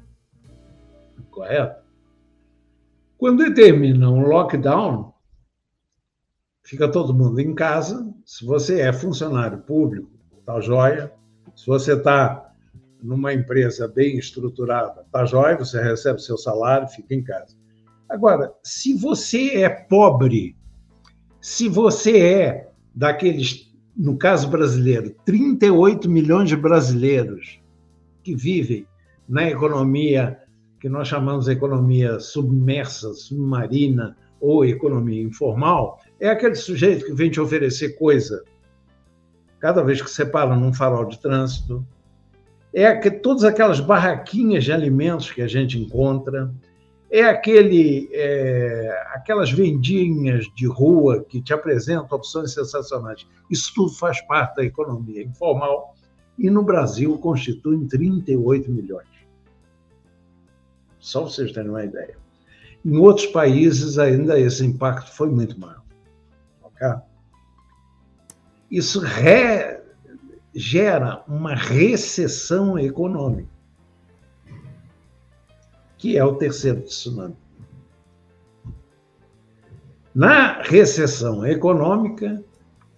Correto? 1.38 1.84
Quando 3.16 3.44
determinam 3.44 4.16
um 4.16 4.28
lockdown, 4.28 5.14
fica 6.64 6.92
todo 6.92 7.14
mundo 7.14 7.40
em 7.40 7.54
casa. 7.54 8.12
Se 8.26 8.44
você 8.44 8.82
é 8.82 8.92
funcionário 8.92 9.60
público, 9.60 10.10
está 10.40 10.60
joia. 10.60 11.14
Se 11.56 11.68
você 11.68 11.94
está 11.94 12.52
numa 13.04 13.36
empresa 13.36 13.88
bem 13.88 14.18
estruturada, 14.18 15.06
tá 15.12 15.26
jóia, 15.26 15.60
você 15.60 15.80
recebe 15.80 16.20
seu 16.20 16.40
salário, 16.40 16.88
fica 16.88 17.14
em 17.14 17.24
casa. 17.24 17.56
Agora, 18.10 18.52
se 18.64 18.96
você 18.96 19.62
é 19.62 19.70
pobre, 19.70 20.58
se 21.40 21.70
você 21.70 22.18
é 22.18 22.72
daqueles, 22.96 23.72
no 23.96 24.18
caso 24.18 24.50
brasileiro, 24.50 25.16
38 25.24 26.10
milhões 26.10 26.50
de 26.50 26.56
brasileiros 26.56 27.62
que 28.24 28.36
vivem 28.36 28.88
na 29.30 29.48
economia 29.48 30.47
que 30.80 30.88
nós 30.90 31.08
chamamos 31.08 31.46
de 31.46 31.52
economia 31.52 32.20
submersa, 32.20 33.14
submarina 33.14 34.16
ou 34.40 34.66
economia 34.66 35.22
informal, 35.22 36.00
é 36.20 36.30
aquele 36.30 36.56
sujeito 36.56 37.06
que 37.06 37.14
vem 37.14 37.30
te 37.30 37.40
oferecer 37.40 37.98
coisa 37.98 38.44
cada 39.60 39.84
vez 39.84 40.02
que 40.02 40.10
você 40.10 40.26
para 40.26 40.56
num 40.56 40.74
farol 40.74 41.06
de 41.06 41.20
trânsito, 41.20 41.86
é 42.74 42.94
que 42.96 43.10
todas 43.10 43.44
aquelas 43.44 43.80
barraquinhas 43.80 44.64
de 44.64 44.72
alimentos 44.72 45.32
que 45.32 45.42
a 45.42 45.48
gente 45.48 45.80
encontra, 45.80 46.54
é 47.10 47.24
aquele, 47.24 48.10
é, 48.12 49.06
aquelas 49.14 49.50
vendinhas 49.50 50.46
de 50.56 50.68
rua 50.68 51.26
que 51.28 51.42
te 51.42 51.54
apresentam 51.54 52.08
opções 52.12 52.54
sensacionais. 52.54 53.26
Isso 53.50 53.72
tudo 53.74 53.94
faz 53.94 54.20
parte 54.22 54.58
da 54.58 54.66
economia 54.66 55.24
informal 55.24 55.96
e 56.38 56.50
no 56.50 56.64
Brasil 56.64 57.18
constitui 57.18 57.88
38 57.88 58.70
milhões. 58.70 59.08
Só 61.08 61.24
vocês 61.24 61.54
terem 61.54 61.70
uma 61.70 61.86
ideia. 61.86 62.18
Em 62.84 62.98
outros 62.98 63.28
países, 63.28 63.98
ainda 63.98 64.38
esse 64.38 64.66
impacto 64.66 65.10
foi 65.10 65.30
muito 65.30 65.58
maior. 65.58 65.82
Okay? 66.62 66.96
Isso 68.70 69.00
re, 69.00 69.80
gera 70.54 71.24
uma 71.26 71.56
recessão 71.56 72.78
econômica, 72.78 73.48
que 75.98 76.18
é 76.18 76.26
o 76.26 76.36
terceiro 76.36 76.82
tsunami. 76.82 77.38
Na 80.14 80.62
recessão 80.62 81.46
econômica, 81.46 82.44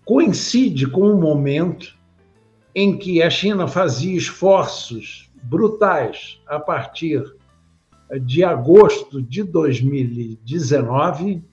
coincide 0.03 0.87
com 0.87 1.13
o 1.13 1.21
momento 1.21 1.95
em 2.73 2.97
que 2.97 3.21
a 3.21 3.29
China 3.29 3.67
fazia 3.67 4.17
esforços 4.17 5.31
brutais 5.43 6.41
a 6.47 6.59
partir 6.59 7.37
de 8.17 8.43
agosto 8.43 9.21
de 9.21 9.43
2019 9.43 11.43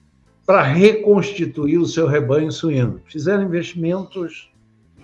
para 0.45 0.63
reconstituir 0.63 1.77
o 1.77 1.85
seu 1.85 2.07
rebanho 2.07 2.51
suíno. 2.51 3.01
Fizeram 3.05 3.43
investimentos 3.43 4.49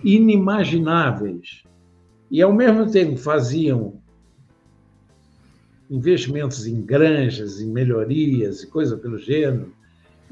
inimagináveis. 0.02 1.62
E, 2.30 2.42
ao 2.42 2.52
mesmo 2.52 2.90
tempo, 2.90 3.18
faziam 3.18 4.00
investimentos 5.90 6.66
em 6.66 6.80
granjas, 6.80 7.60
em 7.60 7.70
melhorias 7.70 8.62
e 8.62 8.66
coisa 8.66 8.96
pelo 8.96 9.18
gênero, 9.18 9.72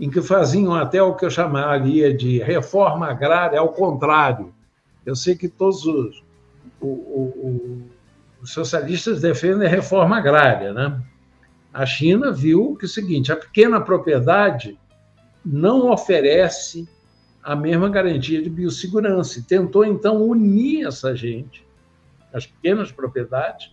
em 0.00 0.10
que 0.10 0.22
faziam 0.22 0.74
até 0.74 1.02
o 1.02 1.14
que 1.14 1.24
eu 1.24 1.30
chamaria 1.30 2.12
de 2.12 2.38
reforma 2.38 3.06
agrária 3.06 3.60
ao 3.60 3.68
contrário. 3.68 4.52
Eu 5.04 5.14
sei 5.14 5.36
que 5.36 5.48
todos 5.48 5.84
os, 5.84 6.24
os 6.80 8.50
socialistas 8.50 9.20
defendem 9.20 9.68
reforma 9.68 10.16
agrária, 10.16 10.72
né? 10.72 11.00
A 11.72 11.86
China 11.86 12.30
viu 12.30 12.76
que 12.76 12.84
é 12.84 12.88
o 12.88 12.90
seguinte: 12.90 13.32
a 13.32 13.36
pequena 13.36 13.80
propriedade 13.80 14.78
não 15.44 15.90
oferece 15.90 16.88
a 17.42 17.56
mesma 17.56 17.88
garantia 17.88 18.40
de 18.40 18.48
biossegurança 18.48 19.38
e 19.38 19.42
tentou 19.42 19.84
então 19.84 20.22
unir 20.22 20.86
essa 20.86 21.16
gente, 21.16 21.66
as 22.32 22.46
pequenas 22.46 22.92
propriedades, 22.92 23.72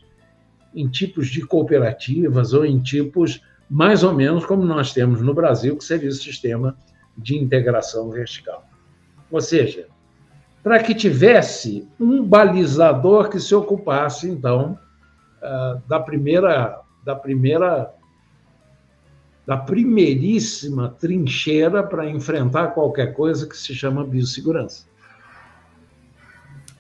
em 0.74 0.88
tipos 0.88 1.28
de 1.28 1.46
cooperativas 1.46 2.54
ou 2.54 2.66
em 2.66 2.80
tipos 2.80 3.42
mais 3.70 4.04
ou 4.04 4.14
menos 4.14 4.46
como 4.46 4.64
nós 4.66 4.92
temos 4.94 5.22
no 5.22 5.34
Brasil, 5.34 5.78
que 5.78 5.84
seria 5.84 6.10
o 6.10 6.14
sistema 6.14 6.76
de 7.16 7.38
integração 7.38 8.10
vertical. 8.10 8.68
Ou 9.30 9.40
seja, 9.40 9.88
para 10.64 10.82
que 10.82 10.96
tivesse 10.96 11.88
um 12.00 12.24
balizador 12.24 13.30
que 13.30 13.40
se 13.40 13.54
ocupasse, 13.54 14.28
então, 14.28 14.78
ah, 15.42 15.80
da 15.88 16.00
primeira, 16.00 16.82
da 17.04 17.16
primeira, 17.16 17.94
da 19.46 19.58
primeiríssima 19.58 20.90
trincheira 21.00 21.84
para 21.84 22.10
enfrentar 22.10 22.70
qualquer 22.70 23.14
coisa 23.14 23.48
que 23.48 23.58
se 23.58 23.74
chama 23.74 24.06
biossegurança. 24.06 24.86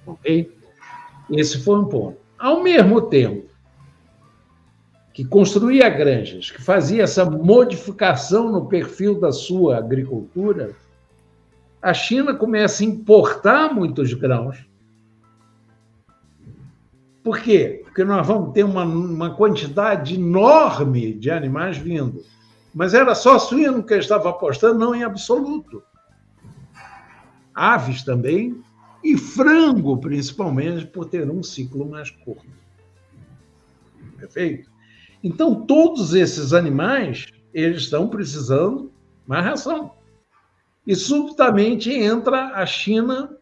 Ok? 0.05 0.55
Esse 1.29 1.59
foi 1.63 1.79
um 1.79 1.85
ponto. 1.85 2.17
Ao 2.37 2.63
mesmo 2.63 3.01
tempo, 3.01 3.49
que 5.13 5.25
construía 5.25 5.89
granjas, 5.89 6.49
que 6.49 6.61
fazia 6.61 7.03
essa 7.03 7.25
modificação 7.25 8.51
no 8.51 8.67
perfil 8.67 9.19
da 9.19 9.31
sua 9.31 9.77
agricultura, 9.77 10.73
a 11.81 11.93
China 11.93 12.33
começa 12.33 12.83
a 12.83 12.85
importar 12.85 13.73
muitos 13.73 14.13
grãos. 14.13 14.65
Por 17.23 17.39
quê? 17.39 17.83
Porque 17.99 18.13
nós 18.13 18.25
vamos 18.25 18.53
ter 18.53 18.63
uma, 18.63 18.85
uma 18.85 19.35
quantidade 19.35 20.15
enorme 20.15 21.13
de 21.15 21.29
animais 21.29 21.75
vindo. 21.77 22.23
Mas 22.73 22.93
era 22.93 23.13
só 23.13 23.37
suíno 23.37 23.83
que 23.83 23.91
ele 23.91 23.99
estava 23.99 24.29
apostando, 24.29 24.79
não 24.79 24.95
em 24.95 25.03
absoluto. 25.03 25.83
Aves 27.53 28.01
também, 28.01 28.63
e 29.03 29.17
frango, 29.17 29.97
principalmente, 29.97 30.87
por 30.87 31.07
ter 31.07 31.29
um 31.29 31.43
ciclo 31.43 31.89
mais 31.89 32.09
curto. 32.09 32.47
Perfeito? 34.15 34.71
Então, 35.21 35.65
todos 35.65 36.13
esses 36.13 36.53
animais, 36.53 37.25
eles 37.53 37.81
estão 37.81 38.07
precisando 38.07 38.93
mais 39.27 39.43
ração. 39.43 39.91
E 40.87 40.95
subitamente 40.95 41.91
entra 41.91 42.53
a 42.53 42.65
China, 42.65 43.37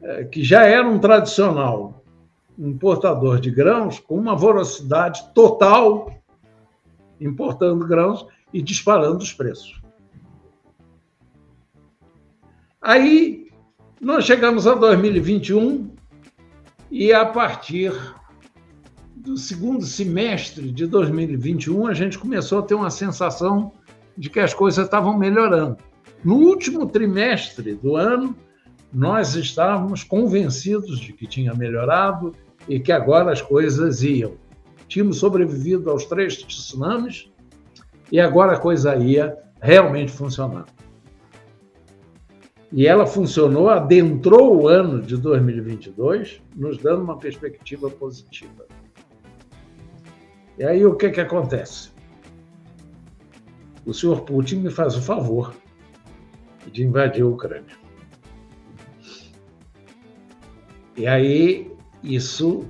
eh, 0.00 0.22
que 0.26 0.44
já 0.44 0.62
era 0.62 0.88
um 0.88 1.00
tradicional 1.00 1.99
importador 2.68 3.40
de 3.40 3.50
grãos, 3.50 3.98
com 3.98 4.16
uma 4.16 4.36
voracidade 4.36 5.32
total, 5.34 6.10
importando 7.20 7.86
grãos 7.86 8.26
e 8.52 8.60
disparando 8.60 9.18
os 9.18 9.32
preços. 9.32 9.80
Aí 12.80 13.48
nós 14.00 14.24
chegamos 14.24 14.66
a 14.66 14.74
2021 14.74 15.90
e 16.90 17.12
a 17.12 17.24
partir 17.24 17.92
do 19.14 19.36
segundo 19.36 19.84
semestre 19.84 20.70
de 20.72 20.86
2021, 20.86 21.86
a 21.86 21.94
gente 21.94 22.18
começou 22.18 22.58
a 22.58 22.62
ter 22.62 22.74
uma 22.74 22.90
sensação 22.90 23.72
de 24.16 24.30
que 24.30 24.40
as 24.40 24.54
coisas 24.54 24.84
estavam 24.84 25.16
melhorando. 25.16 25.76
No 26.24 26.36
último 26.36 26.86
trimestre 26.86 27.74
do 27.74 27.96
ano, 27.96 28.34
nós 28.92 29.34
estávamos 29.34 30.02
convencidos 30.02 30.98
de 30.98 31.12
que 31.12 31.26
tinha 31.26 31.54
melhorado 31.54 32.34
e 32.70 32.78
que 32.78 32.92
agora 32.92 33.32
as 33.32 33.42
coisas 33.42 34.04
iam. 34.04 34.34
Tínhamos 34.86 35.18
sobrevivido 35.18 35.90
aos 35.90 36.04
três 36.04 36.36
tsunamis 36.36 37.28
e 38.12 38.20
agora 38.20 38.52
a 38.52 38.60
coisa 38.60 38.94
ia 38.94 39.36
realmente 39.60 40.12
funcionar. 40.12 40.66
E 42.72 42.86
ela 42.86 43.08
funcionou, 43.08 43.68
adentrou 43.68 44.56
o 44.56 44.68
ano 44.68 45.02
de 45.02 45.16
2022, 45.16 46.40
nos 46.54 46.78
dando 46.78 47.02
uma 47.02 47.18
perspectiva 47.18 47.90
positiva. 47.90 48.64
E 50.56 50.62
aí 50.62 50.86
o 50.86 50.94
que, 50.94 51.10
que 51.10 51.20
acontece? 51.20 51.90
O 53.84 53.92
senhor 53.92 54.20
Putin 54.20 54.58
me 54.60 54.70
faz 54.70 54.96
o 54.96 55.02
favor 55.02 55.52
de 56.70 56.84
invadir 56.84 57.22
a 57.22 57.26
Ucrânia. 57.26 57.80
E 60.96 61.08
aí 61.08 61.79
isso 62.02 62.66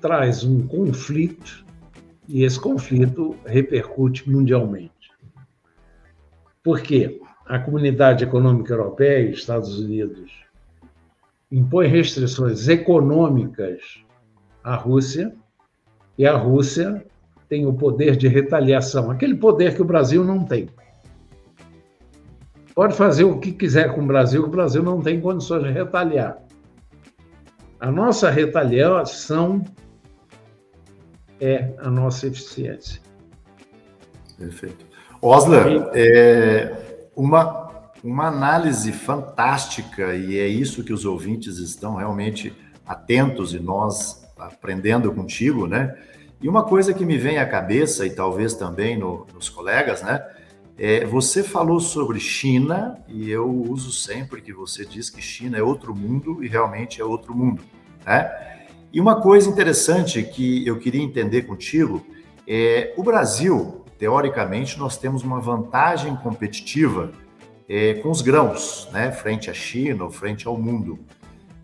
traz 0.00 0.44
um 0.44 0.66
conflito 0.66 1.64
e 2.28 2.44
esse 2.44 2.58
conflito 2.58 3.36
repercute 3.44 4.28
mundialmente. 4.30 4.92
Por 6.62 6.80
quê? 6.80 7.20
A 7.46 7.58
Comunidade 7.58 8.24
Econômica 8.24 8.72
Europeia 8.72 9.28
e 9.28 9.32
Estados 9.32 9.78
Unidos 9.78 10.32
impõe 11.50 11.86
restrições 11.86 12.68
econômicas 12.68 14.02
à 14.64 14.74
Rússia 14.74 15.34
e 16.16 16.26
a 16.26 16.36
Rússia 16.36 17.04
tem 17.48 17.66
o 17.66 17.74
poder 17.74 18.16
de 18.16 18.28
retaliação, 18.28 19.10
aquele 19.10 19.34
poder 19.34 19.74
que 19.74 19.82
o 19.82 19.84
Brasil 19.84 20.24
não 20.24 20.44
tem. 20.44 20.68
Pode 22.74 22.94
fazer 22.94 23.24
o 23.24 23.38
que 23.38 23.52
quiser 23.52 23.94
com 23.94 24.02
o 24.02 24.06
Brasil, 24.06 24.44
o 24.44 24.48
Brasil 24.48 24.82
não 24.82 25.02
tem 25.02 25.20
condições 25.20 25.62
de 25.62 25.70
retaliar. 25.70 26.42
A 27.82 27.90
nossa 27.90 28.30
retaliação 28.30 29.64
é 31.40 31.74
a 31.78 31.90
nossa 31.90 32.28
eficiência. 32.28 33.02
Perfeito. 34.38 34.86
Osler, 35.20 35.90
é 35.92 37.08
uma, 37.16 37.72
uma 38.04 38.28
análise 38.28 38.92
fantástica, 38.92 40.14
e 40.14 40.38
é 40.38 40.46
isso 40.46 40.84
que 40.84 40.92
os 40.92 41.04
ouvintes 41.04 41.58
estão 41.58 41.96
realmente 41.96 42.54
atentos 42.86 43.52
e 43.52 43.58
nós 43.58 44.30
aprendendo 44.38 45.12
contigo, 45.12 45.66
né? 45.66 45.92
E 46.40 46.48
uma 46.48 46.62
coisa 46.62 46.94
que 46.94 47.04
me 47.04 47.18
vem 47.18 47.38
à 47.38 47.48
cabeça, 47.48 48.06
e 48.06 48.10
talvez 48.10 48.54
também 48.54 48.96
no, 48.96 49.26
nos 49.34 49.48
colegas, 49.48 50.02
né? 50.02 50.24
É, 50.84 51.04
você 51.04 51.44
falou 51.44 51.78
sobre 51.78 52.18
China, 52.18 52.98
e 53.06 53.30
eu 53.30 53.48
uso 53.48 53.92
sempre 53.92 54.42
que 54.42 54.52
você 54.52 54.84
diz 54.84 55.08
que 55.08 55.22
China 55.22 55.56
é 55.56 55.62
outro 55.62 55.94
mundo, 55.94 56.42
e 56.42 56.48
realmente 56.48 57.00
é 57.00 57.04
outro 57.04 57.32
mundo, 57.36 57.62
né? 58.04 58.66
E 58.92 59.00
uma 59.00 59.20
coisa 59.20 59.48
interessante 59.48 60.20
que 60.24 60.66
eu 60.66 60.80
queria 60.80 61.00
entender 61.00 61.42
contigo 61.42 62.04
é 62.48 62.92
o 62.96 63.04
Brasil, 63.04 63.84
teoricamente, 63.96 64.76
nós 64.76 64.98
temos 64.98 65.22
uma 65.22 65.38
vantagem 65.38 66.16
competitiva 66.16 67.12
é, 67.68 67.94
com 67.94 68.10
os 68.10 68.20
grãos, 68.20 68.88
né? 68.92 69.12
Frente 69.12 69.48
à 69.48 69.54
China 69.54 70.02
ou 70.02 70.10
frente 70.10 70.48
ao 70.48 70.58
mundo. 70.58 70.98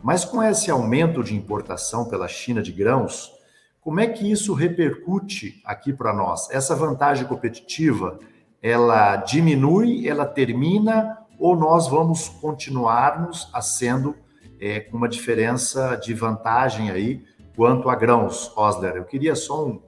Mas 0.00 0.24
com 0.24 0.40
esse 0.40 0.70
aumento 0.70 1.24
de 1.24 1.34
importação 1.34 2.08
pela 2.08 2.28
China 2.28 2.62
de 2.62 2.70
grãos, 2.70 3.32
como 3.80 3.98
é 3.98 4.06
que 4.06 4.30
isso 4.30 4.54
repercute 4.54 5.60
aqui 5.64 5.92
para 5.92 6.14
nós? 6.14 6.48
Essa 6.52 6.76
vantagem 6.76 7.26
competitiva, 7.26 8.20
ela 8.62 9.16
diminui, 9.16 10.08
ela 10.08 10.26
termina 10.26 11.18
ou 11.38 11.56
nós 11.56 11.88
vamos 11.88 12.28
continuarmos 12.28 13.50
sendo 13.62 14.16
é, 14.60 14.80
com 14.80 14.96
uma 14.96 15.08
diferença 15.08 15.94
de 15.96 16.12
vantagem 16.12 16.90
aí 16.90 17.22
quanto 17.54 17.88
a 17.88 17.94
grãos, 17.94 18.52
Osler? 18.56 18.96
Eu 18.96 19.04
queria 19.04 19.34
só 19.34 19.66
um, 19.66 19.80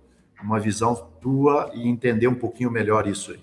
uma 0.42 0.60
visão 0.60 0.94
tua 1.20 1.70
e 1.74 1.88
entender 1.88 2.28
um 2.28 2.34
pouquinho 2.34 2.70
melhor 2.70 3.06
isso 3.06 3.32
aí. 3.32 3.40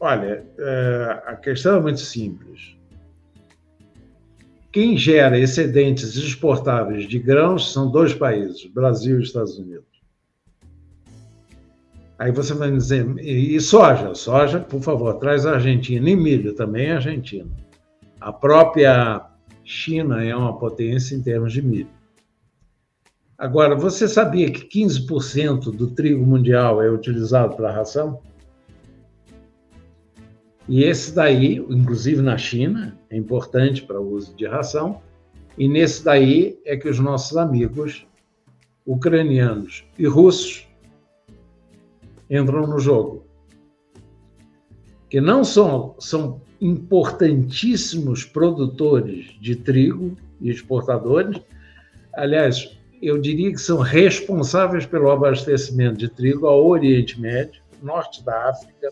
Olha, 0.00 0.44
é, 0.58 1.22
a 1.26 1.36
questão 1.36 1.76
é 1.76 1.80
muito 1.80 2.00
simples. 2.00 2.76
Quem 4.72 4.96
gera 4.96 5.38
excedentes 5.38 6.16
exportáveis 6.16 7.06
de 7.06 7.18
grãos 7.18 7.72
são 7.72 7.90
dois 7.90 8.14
países, 8.14 8.64
Brasil 8.66 9.20
e 9.20 9.22
Estados 9.22 9.58
Unidos. 9.58 9.91
Aí 12.22 12.30
você 12.30 12.54
vai 12.54 12.70
dizer, 12.70 13.18
e 13.18 13.60
soja? 13.60 14.14
Soja, 14.14 14.60
por 14.60 14.80
favor, 14.80 15.14
traz 15.14 15.44
a 15.44 15.54
Argentina. 15.54 16.08
E 16.08 16.14
milho 16.14 16.54
também 16.54 16.86
é 16.86 16.92
Argentina. 16.92 17.50
A 18.20 18.32
própria 18.32 19.26
China 19.64 20.22
é 20.22 20.34
uma 20.36 20.56
potência 20.56 21.16
em 21.16 21.20
termos 21.20 21.52
de 21.52 21.60
milho. 21.60 21.88
Agora, 23.36 23.74
você 23.74 24.06
sabia 24.06 24.52
que 24.52 24.68
15% 24.68 25.72
do 25.72 25.88
trigo 25.88 26.24
mundial 26.24 26.80
é 26.80 26.88
utilizado 26.88 27.56
para 27.56 27.72
ração? 27.72 28.20
E 30.68 30.84
esse 30.84 31.12
daí, 31.12 31.56
inclusive 31.56 32.22
na 32.22 32.38
China, 32.38 32.96
é 33.10 33.16
importante 33.16 33.82
para 33.82 34.00
o 34.00 34.12
uso 34.12 34.32
de 34.36 34.46
ração. 34.46 35.02
E 35.58 35.66
nesse 35.66 36.04
daí 36.04 36.56
é 36.64 36.76
que 36.76 36.88
os 36.88 37.00
nossos 37.00 37.36
amigos 37.36 38.06
ucranianos 38.86 39.84
e 39.98 40.06
russos 40.06 40.70
entram 42.32 42.66
no 42.66 42.78
jogo. 42.78 43.26
que 45.10 45.20
não 45.20 45.44
são, 45.44 45.94
são 45.98 46.40
importantíssimos 46.58 48.24
produtores 48.24 49.36
de 49.38 49.54
trigo 49.54 50.16
e 50.40 50.50
exportadores. 50.50 51.38
Aliás, 52.14 52.78
eu 53.02 53.20
diria 53.20 53.50
que 53.50 53.58
são 53.58 53.78
responsáveis 53.78 54.86
pelo 54.86 55.10
abastecimento 55.10 55.98
de 55.98 56.08
trigo 56.08 56.46
ao 56.46 56.66
Oriente 56.66 57.20
Médio, 57.20 57.60
norte 57.82 58.24
da 58.24 58.48
África 58.48 58.90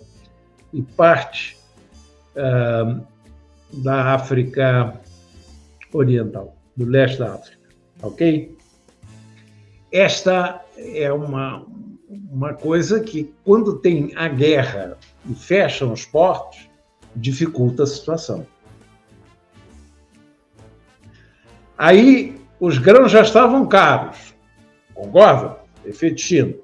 e 0.75 0.83
parte 0.83 1.57
uh, 2.37 3.01
da 3.73 4.15
África 4.15 5.01
Oriental, 5.95 6.55
do 6.77 6.85
leste 6.85 7.19
da 7.19 7.35
África. 7.35 7.69
Ok? 8.03 8.55
Esta 9.91 10.63
é 10.77 11.11
uma, 11.13 11.65
uma 12.11 12.53
coisa 12.55 13.01
que, 13.01 13.33
quando 13.45 13.79
tem 13.79 14.13
a 14.17 14.27
guerra 14.27 14.99
e 15.29 15.35
fecham 15.35 15.93
os 15.93 16.05
portos, 16.05 16.69
dificulta 17.15 17.85
a 17.85 17.87
situação. 17.87 18.47
Aí 21.79 22.41
os 22.59 22.79
grãos 22.79 23.13
já 23.13 23.23
estavam 23.23 23.67
caros, 23.67 24.35
concorda? 24.93 25.59
Efeito 25.85 26.21
China. 26.21 26.55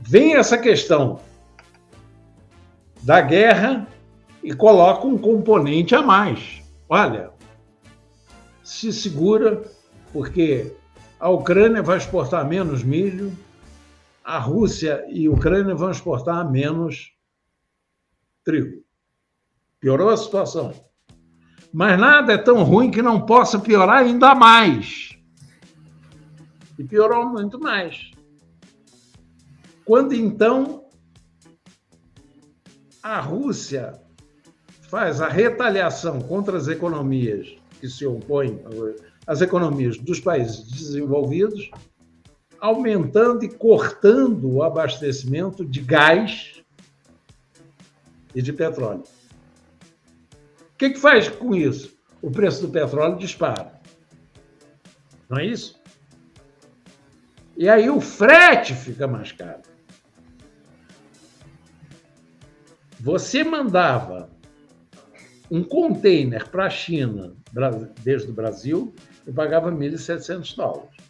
Vem 0.00 0.36
essa 0.36 0.56
questão 0.56 1.20
da 3.02 3.20
guerra 3.20 3.86
e 4.42 4.52
coloca 4.52 5.06
um 5.06 5.18
componente 5.18 5.94
a 5.94 6.00
mais. 6.00 6.62
Olha, 6.88 7.30
se 8.62 8.92
segura, 8.92 9.62
porque 10.12 10.72
a 11.18 11.28
Ucrânia 11.28 11.82
vai 11.82 11.98
exportar 11.98 12.46
menos 12.46 12.82
milho, 12.82 13.36
a 14.30 14.38
Rússia 14.38 15.04
e 15.08 15.26
a 15.26 15.30
Ucrânia 15.30 15.74
vão 15.74 15.90
exportar 15.90 16.48
menos 16.48 17.12
trigo. 18.44 18.84
Piorou 19.80 20.08
a 20.08 20.16
situação. 20.16 20.72
Mas 21.72 21.98
nada 21.98 22.34
é 22.34 22.38
tão 22.38 22.62
ruim 22.62 22.92
que 22.92 23.02
não 23.02 23.26
possa 23.26 23.58
piorar 23.58 24.04
ainda 24.04 24.32
mais. 24.32 25.18
E 26.78 26.84
piorou 26.84 27.28
muito 27.28 27.58
mais. 27.58 28.12
Quando 29.84 30.14
então 30.14 30.84
a 33.02 33.18
Rússia 33.18 34.00
faz 34.82 35.20
a 35.20 35.28
retaliação 35.28 36.20
contra 36.20 36.56
as 36.56 36.68
economias 36.68 37.56
que 37.80 37.88
se 37.88 38.06
opõem 38.06 38.62
as 39.26 39.40
economias 39.40 39.98
dos 39.98 40.20
países 40.20 40.62
desenvolvidos, 40.70 41.68
aumentando 42.60 43.44
e 43.44 43.48
cortando 43.48 44.50
o 44.50 44.62
abastecimento 44.62 45.64
de 45.64 45.80
gás 45.80 46.62
e 48.34 48.42
de 48.42 48.52
petróleo. 48.52 49.04
O 50.72 50.76
que, 50.78 50.90
que 50.90 50.98
faz 50.98 51.28
com 51.28 51.54
isso? 51.54 51.98
O 52.22 52.30
preço 52.30 52.62
do 52.66 52.72
petróleo 52.72 53.18
dispara. 53.18 53.80
Não 55.28 55.38
é 55.38 55.46
isso? 55.46 55.80
E 57.56 57.68
aí 57.68 57.88
o 57.90 58.00
frete 58.00 58.74
fica 58.74 59.06
mais 59.06 59.32
caro. 59.32 59.62
Você 62.98 63.42
mandava 63.42 64.30
um 65.50 65.64
container 65.64 66.48
para 66.48 66.66
a 66.66 66.70
China 66.70 67.34
desde 68.02 68.30
o 68.30 68.34
Brasil 68.34 68.94
e 69.26 69.32
pagava 69.32 69.72
1.700 69.72 70.54
dólares. 70.56 71.09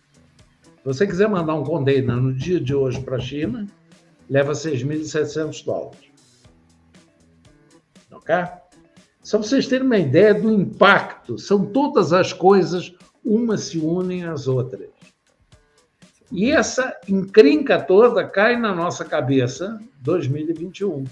Você 0.85 1.07
quiser 1.07 1.29
mandar 1.29 1.55
um 1.55 1.65
container 1.65 2.17
no 2.17 2.33
dia 2.33 2.59
de 2.59 2.75
hoje 2.75 3.01
para 3.01 3.17
a 3.17 3.21
China, 3.21 3.67
leva 4.29 4.53
6.700 4.53 5.65
dólares. 5.65 6.11
Ok? 8.11 8.35
Só 9.23 9.39
para 9.39 9.47
vocês 9.47 9.67
terem 9.67 9.87
uma 9.87 9.99
ideia 9.99 10.33
do 10.33 10.51
impacto, 10.51 11.39
são 11.39 11.67
todas 11.67 12.13
as 12.13 12.33
coisas, 12.33 12.95
umas 13.25 13.61
se 13.65 13.79
unem 13.79 14.25
às 14.25 14.49
outras. 14.49 14.89
E 16.33 16.51
essa 16.51 16.97
encrenca 17.09 17.81
toda 17.83 18.27
cai 18.27 18.57
na 18.57 18.75
nossa 18.75 19.05
cabeça 19.05 19.81
2021. 20.01 21.05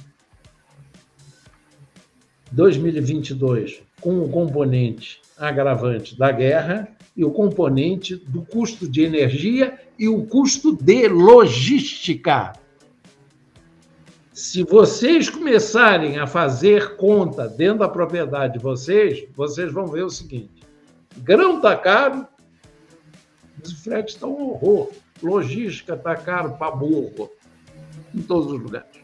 2022 2.50 3.82
com 4.00 4.20
o 4.24 4.28
componente 4.30 5.20
agravante 5.36 6.16
da 6.16 6.30
guerra 6.32 6.88
e 7.18 7.24
o 7.24 7.30
componente 7.30 8.16
do 8.16 8.42
custo 8.42 8.88
de 8.88 9.02
energia 9.02 9.78
e 9.98 10.08
o 10.08 10.24
custo 10.24 10.74
de 10.74 11.06
logística. 11.08 12.54
Se 14.32 14.62
vocês 14.62 15.28
começarem 15.28 16.18
a 16.18 16.26
fazer 16.26 16.96
conta 16.96 17.46
dentro 17.46 17.80
da 17.80 17.88
propriedade 17.88 18.54
de 18.54 18.58
vocês, 18.60 19.26
vocês 19.34 19.70
vão 19.70 19.86
ver 19.88 20.04
o 20.04 20.10
seguinte: 20.10 20.62
grão 21.18 21.56
está 21.56 21.76
caro, 21.76 22.26
os 23.62 23.72
fretes 23.82 24.14
estão 24.14 24.32
um 24.32 24.50
horror, 24.50 24.92
logística 25.20 25.94
está 25.94 26.14
caro 26.14 26.52
para 26.52 26.70
burro, 26.70 27.30
em 28.14 28.22
todos 28.22 28.52
os 28.52 28.62
lugares. 28.62 29.02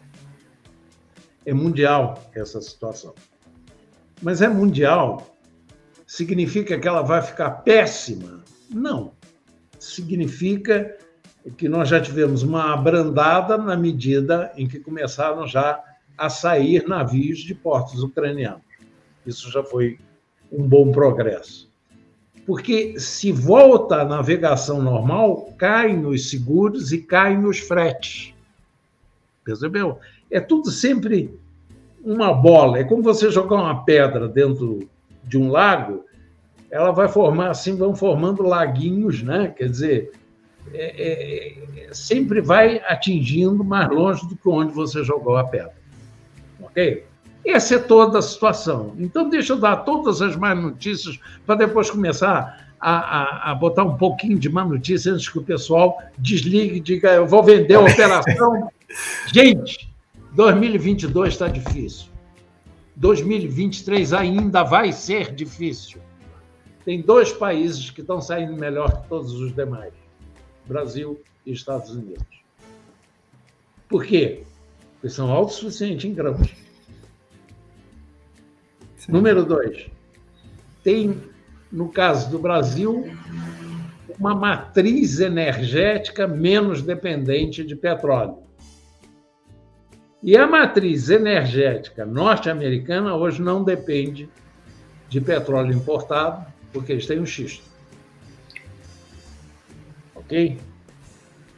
É 1.45 1.53
mundial 1.53 2.23
essa 2.33 2.63
situação 2.63 3.13
mas 4.25 4.41
é 4.41 4.49
mundial. 4.49 5.34
Significa 6.15 6.79
que 6.79 6.87
ela 6.87 7.03
vai 7.03 7.21
ficar 7.21 7.51
péssima? 7.51 8.45
Não. 8.71 9.11
Significa 9.81 10.97
que 11.57 11.69
nós 11.69 11.89
já 11.89 12.01
tivemos 12.01 12.45
uma 12.45 12.73
abrandada 12.73 13.59
na 13.59 13.77
medida 13.77 14.53
em 14.57 14.69
que 14.69 14.79
começaram 14.79 15.45
já 15.45 15.83
a 16.17 16.31
sair 16.31 16.87
navios 16.87 17.41
de 17.41 17.53
portos 17.53 18.01
ucranianos. 18.01 18.63
Isso 19.27 19.51
já 19.51 19.65
foi 19.65 19.99
um 20.53 20.63
bom 20.63 20.93
progresso. 20.93 21.69
Porque 22.47 22.95
se 22.97 23.33
volta 23.33 23.97
a 23.97 24.05
navegação 24.05 24.81
normal, 24.81 25.53
caem 25.59 26.07
os 26.07 26.31
seguros 26.31 26.93
e 26.93 26.99
caem 26.99 27.45
os 27.45 27.59
fretes. 27.59 28.33
Percebeu? 29.45 29.99
É 30.31 30.39
tudo 30.39 30.71
sempre 30.71 31.37
uma 32.05 32.33
bola. 32.33 32.79
É 32.79 32.85
como 32.85 33.03
você 33.03 33.33
jogar 33.33 33.57
uma 33.57 33.85
pedra 33.85 34.29
dentro 34.29 34.89
de 35.27 35.39
um 35.39 35.51
lago, 35.51 36.05
ela 36.71 36.91
vai 36.91 37.09
formar 37.09 37.51
assim, 37.51 37.77
vão 37.77 37.95
formando 37.95 38.43
laguinhos, 38.43 39.23
né? 39.23 39.55
Quer 39.57 39.69
dizer, 39.69 40.13
é, 40.73 40.85
é, 40.85 41.85
é, 41.89 41.95
sempre 41.95 42.41
vai 42.41 42.81
atingindo 42.87 43.63
mais 43.63 43.89
longe 43.89 44.27
do 44.27 44.37
que 44.37 44.49
onde 44.49 44.73
você 44.73 45.05
jogou 45.05 45.37
a 45.37 45.45
pedra. 45.45 45.75
Ok? 46.61 47.05
Essa 47.45 47.75
é 47.75 47.79
toda 47.79 48.19
a 48.19 48.23
situação. 48.23 48.95
Então, 48.99 49.29
deixa 49.29 49.53
eu 49.53 49.59
dar 49.59 49.77
todas 49.79 50.23
as 50.23 50.35
mais 50.35 50.59
notícias 50.59 51.21
para 51.45 51.57
depois 51.57 51.91
começar 51.91 52.65
a, 52.81 52.91
a, 52.91 53.51
a, 53.51 53.55
botar 53.55 53.85
um 53.85 53.97
pouquinho 53.97 54.39
de 54.39 54.49
má 54.49 54.65
notícia 54.65 55.13
antes 55.13 55.29
que 55.29 55.39
o 55.39 55.43
pessoal 55.43 55.99
desligue 56.19 56.77
e 56.77 56.81
diga: 56.81 57.13
eu 57.13 57.27
vou 57.27 57.43
vender 57.43 57.75
a 57.75 57.81
operação. 57.81 58.69
Gente, 59.33 59.91
2022 60.33 61.35
está 61.35 61.49
difícil. 61.49 62.14
2023 62.97 64.13
ainda 64.13 64.63
vai 64.63 64.93
ser 64.93 65.35
difícil. 65.35 66.01
Tem 66.85 67.01
dois 67.01 67.33
países 67.33 67.91
que 67.91 68.03
estão 68.03 68.21
saindo 68.21 68.55
melhor 68.55 69.03
que 69.03 69.09
todos 69.09 69.33
os 69.33 69.55
demais: 69.55 69.93
Brasil 70.67 71.21
e 71.45 71.53
Estados 71.53 71.91
Unidos. 71.91 72.27
Por 73.89 74.05
quê? 74.05 74.45
Porque 74.95 75.09
são 75.09 75.31
autossuficientes 75.31 76.05
em 76.05 76.15
grãos. 76.15 76.49
Sim. 78.97 79.13
Número 79.13 79.45
dois, 79.45 79.87
tem, 80.83 81.21
no 81.71 81.91
caso 81.91 82.31
do 82.31 82.39
Brasil, 82.39 83.07
uma 84.19 84.35
matriz 84.35 85.21
energética 85.21 86.27
menos 86.27 86.83
dependente 86.83 87.65
de 87.65 87.77
petróleo. 87.77 88.39
E 90.27 90.39
a 90.39 90.47
matriz 90.47 91.11
energética 91.11 92.07
norte-americana 92.07 93.15
hoje 93.15 93.43
não 93.43 93.63
depende 93.63 94.27
de 95.07 95.21
petróleo 95.21 95.75
importado, 95.75 96.47
porque 96.73 96.93
eles 96.93 97.07
têm 97.07 97.19
o 97.19 97.27
xisto. 97.27 97.63
Ok? 100.15 100.57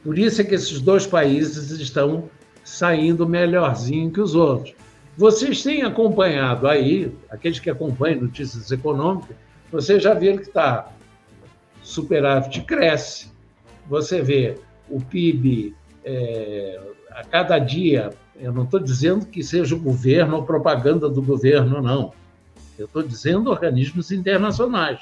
Por 0.03 0.19
isso 0.19 0.41
é 0.41 0.45
que 0.45 0.57
esses 0.57 0.81
dois 0.81 1.07
países 1.07 1.71
estão 1.71 2.29
saindo 2.65 3.25
melhorzinho 3.25 4.11
que 4.11 4.21
os 4.21 4.35
outros. 4.35 4.75
Vocês 5.17 5.63
têm 5.63 5.85
acompanhado 5.85 6.67
aí, 6.67 7.17
aqueles 7.31 7.61
que 7.61 7.71
acompanham 7.71 8.23
notícias 8.23 8.73
econômicas, 8.73 9.37
vocês 9.71 10.03
já 10.03 10.13
viram 10.13 10.39
que 10.39 10.49
está 10.49 10.91
superávit 11.83 12.63
cresce, 12.63 13.31
você 13.89 14.21
vê 14.21 14.59
o 14.91 15.01
PIB 15.01 15.73
é, 16.05 16.81
a 17.13 17.23
cada 17.23 17.61
dia 17.61 18.11
eu 18.39 18.53
não 18.53 18.65
estou 18.65 18.81
dizendo 18.81 19.27
que 19.27 19.43
seja 19.43 19.75
o 19.75 19.81
governo 19.81 20.37
ou 20.37 20.43
propaganda 20.43 21.09
do 21.09 21.23
governo, 21.23 21.81
não. 21.81 22.13
Eu 22.79 22.87
estou 22.87 23.03
dizendo 23.03 23.51
organismos 23.51 24.11
internacionais, 24.11 25.01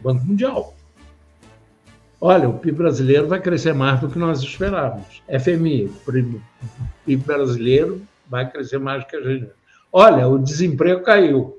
Banco 0.00 0.24
Mundial. 0.24 0.74
Olha, 2.20 2.48
o 2.48 2.58
PIB 2.58 2.78
brasileiro 2.78 3.28
vai 3.28 3.40
crescer 3.40 3.72
mais 3.72 4.00
do 4.00 4.08
que 4.08 4.18
nós 4.18 4.40
esperávamos. 4.40 5.22
FMI, 5.28 5.84
o 5.86 6.40
PIB 7.04 7.24
brasileiro 7.24 8.02
vai 8.28 8.50
crescer 8.50 8.78
mais 8.78 9.04
do 9.04 9.08
que 9.08 9.16
a 9.16 9.22
gente. 9.22 9.50
Olha, 9.92 10.28
o 10.28 10.38
desemprego 10.38 11.02
caiu. 11.02 11.58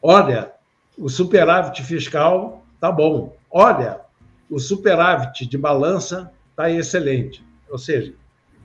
Olha, 0.00 0.52
o 0.96 1.08
superávit 1.08 1.82
fiscal 1.82 2.64
está 2.74 2.90
bom. 2.90 3.36
Olha, 3.50 4.00
o 4.48 4.58
superávit 4.58 5.46
de 5.46 5.58
balança 5.58 6.32
está 6.50 6.70
excelente. 6.70 7.44
Ou 7.68 7.78
seja, 7.78 8.14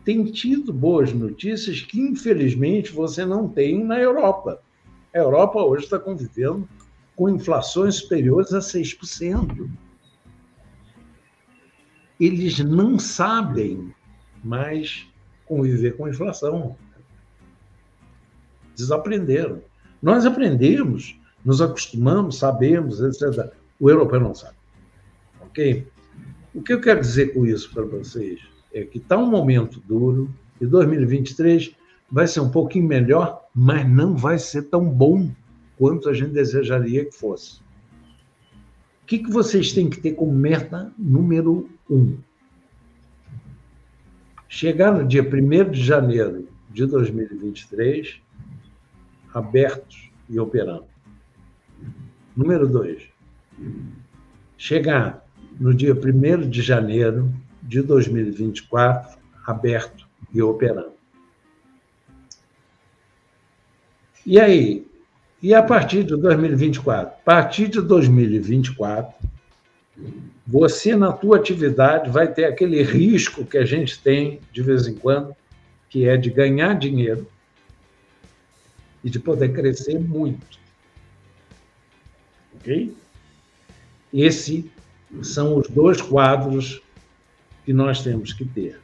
tem 0.08 0.24
tido 0.24 0.72
boas 0.72 1.12
notícias 1.12 1.82
que, 1.82 2.00
infelizmente, 2.00 2.94
você 2.94 3.26
não 3.26 3.50
tem 3.50 3.84
na 3.84 4.00
Europa. 4.00 4.62
A 5.14 5.18
Europa 5.18 5.62
hoje 5.62 5.84
está 5.84 6.00
convivendo 6.00 6.66
com 7.14 7.28
inflações 7.28 7.96
superiores 7.96 8.54
a 8.54 8.60
6%. 8.60 9.70
Eles 12.18 12.58
não 12.60 12.98
sabem 12.98 13.94
mais 14.42 15.06
conviver 15.46 15.98
com 15.98 16.08
inflação. 16.08 16.78
Desaprenderam. 18.78 19.62
Nós 20.02 20.26
aprendemos, 20.26 21.20
nos 21.44 21.62
acostumamos, 21.62 22.38
sabemos, 22.38 23.02
etc. 23.02 23.52
O 23.78 23.90
europeu 23.90 24.22
não 24.22 24.34
sabe. 24.34 24.56
Ok? 25.42 25.86
O 26.56 26.62
que 26.62 26.72
eu 26.72 26.80
quero 26.80 27.02
dizer 27.02 27.34
com 27.34 27.46
isso 27.46 27.70
para 27.74 27.84
vocês 27.84 28.40
é 28.74 28.84
que 28.84 28.98
está 28.98 29.18
um 29.18 29.30
momento 29.30 29.80
duro 29.80 30.34
e 30.60 30.66
2023 30.66 31.76
vai 32.12 32.28
ser 32.28 32.40
um 32.40 32.50
pouquinho 32.50 32.88
melhor, 32.88 33.46
mas 33.54 33.88
não 33.90 34.16
vai 34.16 34.40
ser 34.40 34.64
tão 34.64 34.90
bom 34.90 35.30
quanto 35.78 36.10
a 36.10 36.14
gente 36.14 36.32
desejaria 36.32 37.06
que 37.06 37.12
fosse. 37.12 37.60
O 39.04 39.08
que, 39.08 39.20
que 39.20 39.32
vocês 39.32 39.72
têm 39.72 39.90
que 39.90 40.00
ter 40.00 40.14
como 40.14 40.34
meta 40.34 40.92
número 40.98 41.70
um? 41.90 42.18
Chegar 44.50 44.92
no 44.92 45.08
dia 45.08 45.22
1 45.22 45.72
de 45.72 45.84
janeiro 45.84 46.48
de 46.70 46.86
2023 46.86 48.22
abertos 49.34 50.10
e 50.30 50.40
operando. 50.40 50.86
Número 52.36 52.68
dois, 52.68 53.04
chegar 54.58 55.26
no 55.60 55.74
dia 55.74 55.94
1 55.94 56.50
de 56.50 56.62
janeiro 56.62 57.32
de 57.68 57.82
2024 57.82 59.20
aberto 59.46 60.08
e 60.34 60.42
operando. 60.42 60.94
E 64.26 64.40
aí? 64.40 64.88
E 65.42 65.54
a 65.54 65.62
partir 65.62 66.04
de 66.04 66.16
2024? 66.16 67.14
A 67.14 67.24
partir 67.24 67.68
de 67.68 67.82
2024, 67.82 69.30
você 70.46 70.96
na 70.96 71.12
tua 71.12 71.38
atividade 71.38 72.10
vai 72.10 72.32
ter 72.32 72.46
aquele 72.46 72.82
risco 72.82 73.46
que 73.46 73.58
a 73.58 73.66
gente 73.66 74.02
tem 74.02 74.40
de 74.52 74.64
vez 74.64 74.88
em 74.88 74.96
quando, 74.96 75.36
que 75.90 76.08
é 76.08 76.18
de 76.18 76.30
ganhar 76.30 76.74
dinheiro 76.74 77.28
e 79.04 79.10
de 79.10 79.20
poder 79.20 79.54
crescer 79.54 80.00
muito. 80.00 80.58
Ok? 82.56 82.96
Esses 84.14 84.66
são 85.22 85.58
os 85.58 85.70
dois 85.70 86.02
quadros 86.02 86.82
que 87.68 87.74
nós 87.74 88.02
temos 88.02 88.32
que 88.32 88.46
ter. 88.46 88.80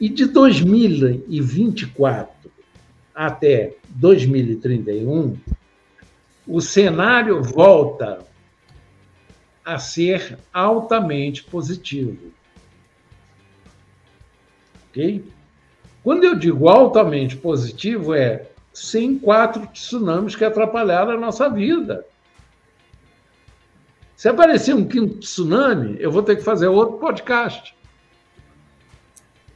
E 0.00 0.08
de 0.08 0.24
2024 0.24 2.50
até 3.14 3.76
2031, 3.90 5.36
o 6.46 6.62
cenário 6.62 7.42
volta 7.42 8.24
a 9.62 9.78
ser 9.78 10.38
altamente 10.50 11.44
positivo. 11.44 12.32
Ok? 14.88 15.22
Quando 16.02 16.24
eu 16.24 16.34
digo 16.34 16.70
altamente 16.70 17.36
positivo, 17.36 18.14
é 18.14 18.46
sem 18.72 19.18
quatro 19.18 19.66
tsunamis 19.66 20.34
que 20.34 20.46
atrapalharam 20.46 21.10
a 21.10 21.20
nossa 21.20 21.50
vida. 21.50 22.06
Se 24.16 24.26
aparecer 24.26 24.74
um 24.74 24.88
quinto 24.88 25.18
tsunami, 25.18 25.98
eu 26.00 26.10
vou 26.10 26.22
ter 26.22 26.36
que 26.36 26.42
fazer 26.42 26.68
outro 26.68 26.96
podcast. 26.96 27.78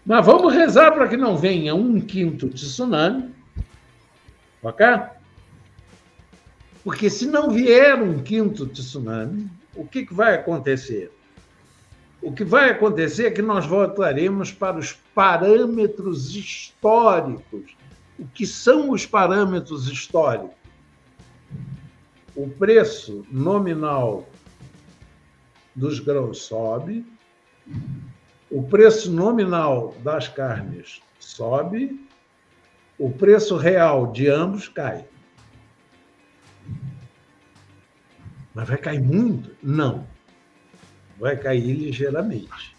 Mas 0.05 0.25
vamos 0.25 0.53
rezar 0.53 0.93
para 0.93 1.09
que 1.09 1.17
não 1.17 1.37
venha 1.37 1.75
um 1.75 2.01
quinto 2.01 2.49
tsunami, 2.49 3.35
ok? 4.63 4.87
Porque 6.83 7.09
se 7.09 7.27
não 7.27 7.51
vier 7.51 8.01
um 8.03 8.23
quinto 8.23 8.67
tsunami, 8.67 9.49
o 9.75 9.87
que, 9.87 10.05
que 10.05 10.13
vai 10.13 10.35
acontecer? 10.35 11.11
O 12.21 12.33
que 12.33 12.45
vai 12.45 12.71
acontecer 12.71 13.27
é 13.27 13.31
que 13.31 13.43
nós 13.43 13.67
voltaremos 13.67 14.53
para 14.53 14.79
os 14.79 14.93
parâmetros 15.15 16.35
históricos 16.35 17.75
o 18.19 18.27
que 18.27 18.47
são 18.47 18.91
os 18.91 19.05
parâmetros 19.05 19.89
históricos? 19.89 20.55
O 22.35 22.49
preço 22.49 23.25
nominal 23.31 24.29
dos 25.75 25.99
grãos 25.99 26.43
sobe, 26.43 27.05
o 28.51 28.63
preço 28.63 29.11
nominal 29.11 29.95
das 30.03 30.29
carnes 30.29 31.01
sobe, 31.19 32.01
o 32.99 33.11
preço 33.11 33.57
real 33.57 34.13
de 34.13 34.29
ambos 34.29 34.69
cai. 34.69 35.05
Mas 38.55 38.69
vai 38.69 38.79
cair 38.79 39.01
muito? 39.01 39.51
Não. 39.63 40.07
Vai 41.19 41.37
cair 41.37 41.73
ligeiramente. 41.73 42.77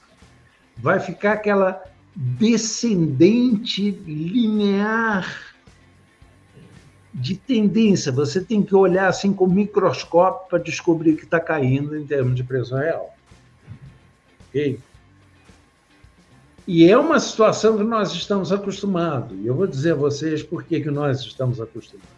Vai 0.78 1.00
ficar 1.00 1.34
aquela 1.34 1.84
descendente 2.16 3.92
linear 3.92 5.56
de 7.14 7.36
tendência. 7.36 8.12
Você 8.12 8.42
tem 8.42 8.64
que 8.64 8.76
olhar 8.76 9.08
assim 9.08 9.34
com 9.34 9.48
microscópio 9.48 10.50
para 10.50 10.60
descobrir 10.60 11.16
que 11.16 11.24
está 11.24 11.40
caindo 11.40 11.98
em 11.98 12.06
termos 12.06 12.36
de 12.36 12.44
pressão 12.44 12.78
real. 12.78 13.14
Ok? 14.48 14.80
E 16.68 16.90
é 16.90 16.98
uma 16.98 17.20
situação 17.20 17.78
que 17.78 17.84
nós 17.84 18.12
estamos 18.14 18.52
acostumados. 18.52 19.38
E 19.40 19.46
eu 19.46 19.54
vou 19.54 19.68
dizer 19.68 19.92
a 19.92 19.96
vocês 19.96 20.42
por 20.42 20.64
que, 20.64 20.82
que 20.82 20.90
nós 20.90 21.22
estamos 21.22 21.62
acostumados. 21.62 22.10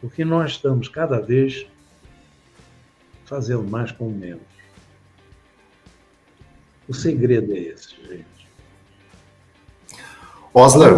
Porque 0.00 0.24
nós 0.24 0.52
estamos 0.52 0.88
cada 0.88 1.18
vez 1.18 1.66
fazendo 3.24 3.64
mais 3.64 3.90
com 3.90 4.10
menos. 4.10 4.42
O 6.86 6.92
segredo 6.92 7.52
é 7.52 7.58
esse, 7.58 7.94
gente. 8.06 8.26
Osler, 10.52 10.92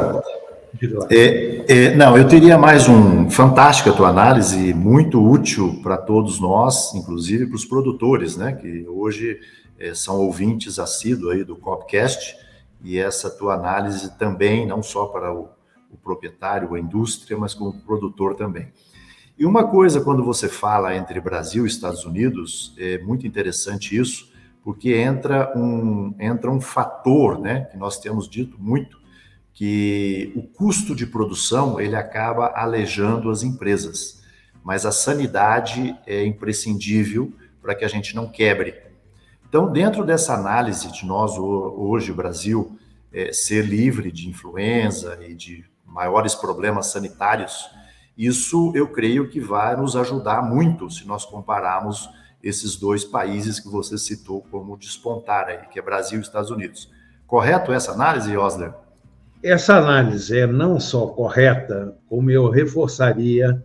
é, 1.11 1.65
é, 1.69 1.95
não, 1.95 2.19
eu 2.19 2.27
teria 2.27 2.59
mais 2.59 2.89
um. 2.89 3.31
Fantástica 3.31 3.91
a 3.91 3.93
tua 3.93 4.09
análise, 4.09 4.75
muito 4.75 5.23
útil 5.23 5.81
para 5.83 5.97
todos 5.97 6.41
nós, 6.41 6.93
inclusive 6.95 7.47
para 7.47 7.57
os 7.57 7.65
produtores, 7.65 8.37
né? 8.37 8.53
Que 8.53 8.85
hoje 8.89 9.39
são 9.95 10.21
ouvintes 10.21 10.79
assíduos 10.79 11.33
aí 11.33 11.45
do 11.45 11.57
Copcast, 11.57 12.37
e 12.83 12.99
essa 12.99 13.31
tua 13.31 13.55
análise 13.55 14.17
também, 14.19 14.67
não 14.67 14.83
só 14.83 15.07
para 15.07 15.33
o, 15.35 15.49
o 15.91 15.97
proprietário, 15.97 16.75
a 16.75 16.81
indústria, 16.81 17.37
mas 17.37 17.55
como 17.55 17.73
produtor 17.81 18.35
também. 18.35 18.73
E 19.39 19.45
uma 19.45 19.69
coisa, 19.69 20.01
quando 20.01 20.25
você 20.25 20.49
fala 20.49 20.97
entre 20.97 21.21
Brasil 21.21 21.65
e 21.65 21.69
Estados 21.69 22.05
Unidos, 22.05 22.75
é 22.79 22.99
muito 22.99 23.27
interessante 23.27 23.97
isso, 23.97 24.33
porque 24.65 24.95
entra 24.95 25.53
um, 25.57 26.15
entra 26.19 26.51
um 26.51 26.61
fator, 26.61 27.39
né, 27.39 27.67
que 27.71 27.77
nós 27.77 28.01
temos 28.01 28.29
dito 28.29 28.57
muito, 28.59 28.99
que 29.53 30.33
o 30.35 30.43
custo 30.43 30.95
de 30.95 31.07
produção 31.07 31.81
ele 31.81 31.97
acaba 31.97 32.53
alejando 32.55 33.31
as 33.31 33.43
empresas, 33.43 34.23
mas 34.65 34.85
a 34.85 34.93
sanidade 34.93 35.97
é 36.07 36.25
imprescindível 36.25 37.33
para 37.63 37.75
que 37.75 37.85
a 37.85 37.89
gente 37.89 38.15
não 38.15 38.29
quebre. 38.29 38.86
Então, 39.57 39.73
dentro 39.73 40.05
dessa 40.05 40.35
análise 40.35 40.93
de 40.93 41.07
nós 41.07 41.33
hoje, 41.39 42.13
Brasil, 42.13 42.77
é, 43.11 43.33
ser 43.33 43.65
livre 43.65 44.13
de 44.13 44.29
influenza 44.29 45.19
e 45.27 45.35
de 45.35 45.65
maiores 45.83 46.35
problemas 46.35 46.89
sanitários, 46.89 47.67
isso 48.19 48.71
eu 48.75 48.87
creio 48.87 49.31
que 49.31 49.41
vai 49.41 49.75
nos 49.75 49.97
ajudar 49.97 50.43
muito 50.43 50.91
se 50.91 51.09
nós 51.09 51.25
compararmos 51.25 52.07
esses 52.43 52.77
dois 52.77 53.03
países 53.03 53.59
que 53.59 53.71
você 53.71 53.97
citou 53.97 54.43
como 54.51 54.77
despontar 54.77 55.47
aí, 55.47 55.67
que 55.69 55.79
é 55.79 55.83
Brasil 55.83 56.19
e 56.19 56.23
Estados 56.23 56.51
Unidos. 56.51 56.93
Correto 57.27 57.73
essa 57.73 57.93
análise, 57.93 58.37
Osler? 58.37 58.75
essa 59.43 59.79
análise 59.79 60.39
é 60.39 60.47
não 60.47 60.79
só 60.79 61.07
correta, 61.07 61.97
como 62.11 62.31
eu 62.31 62.51
reforçaria 62.51 63.65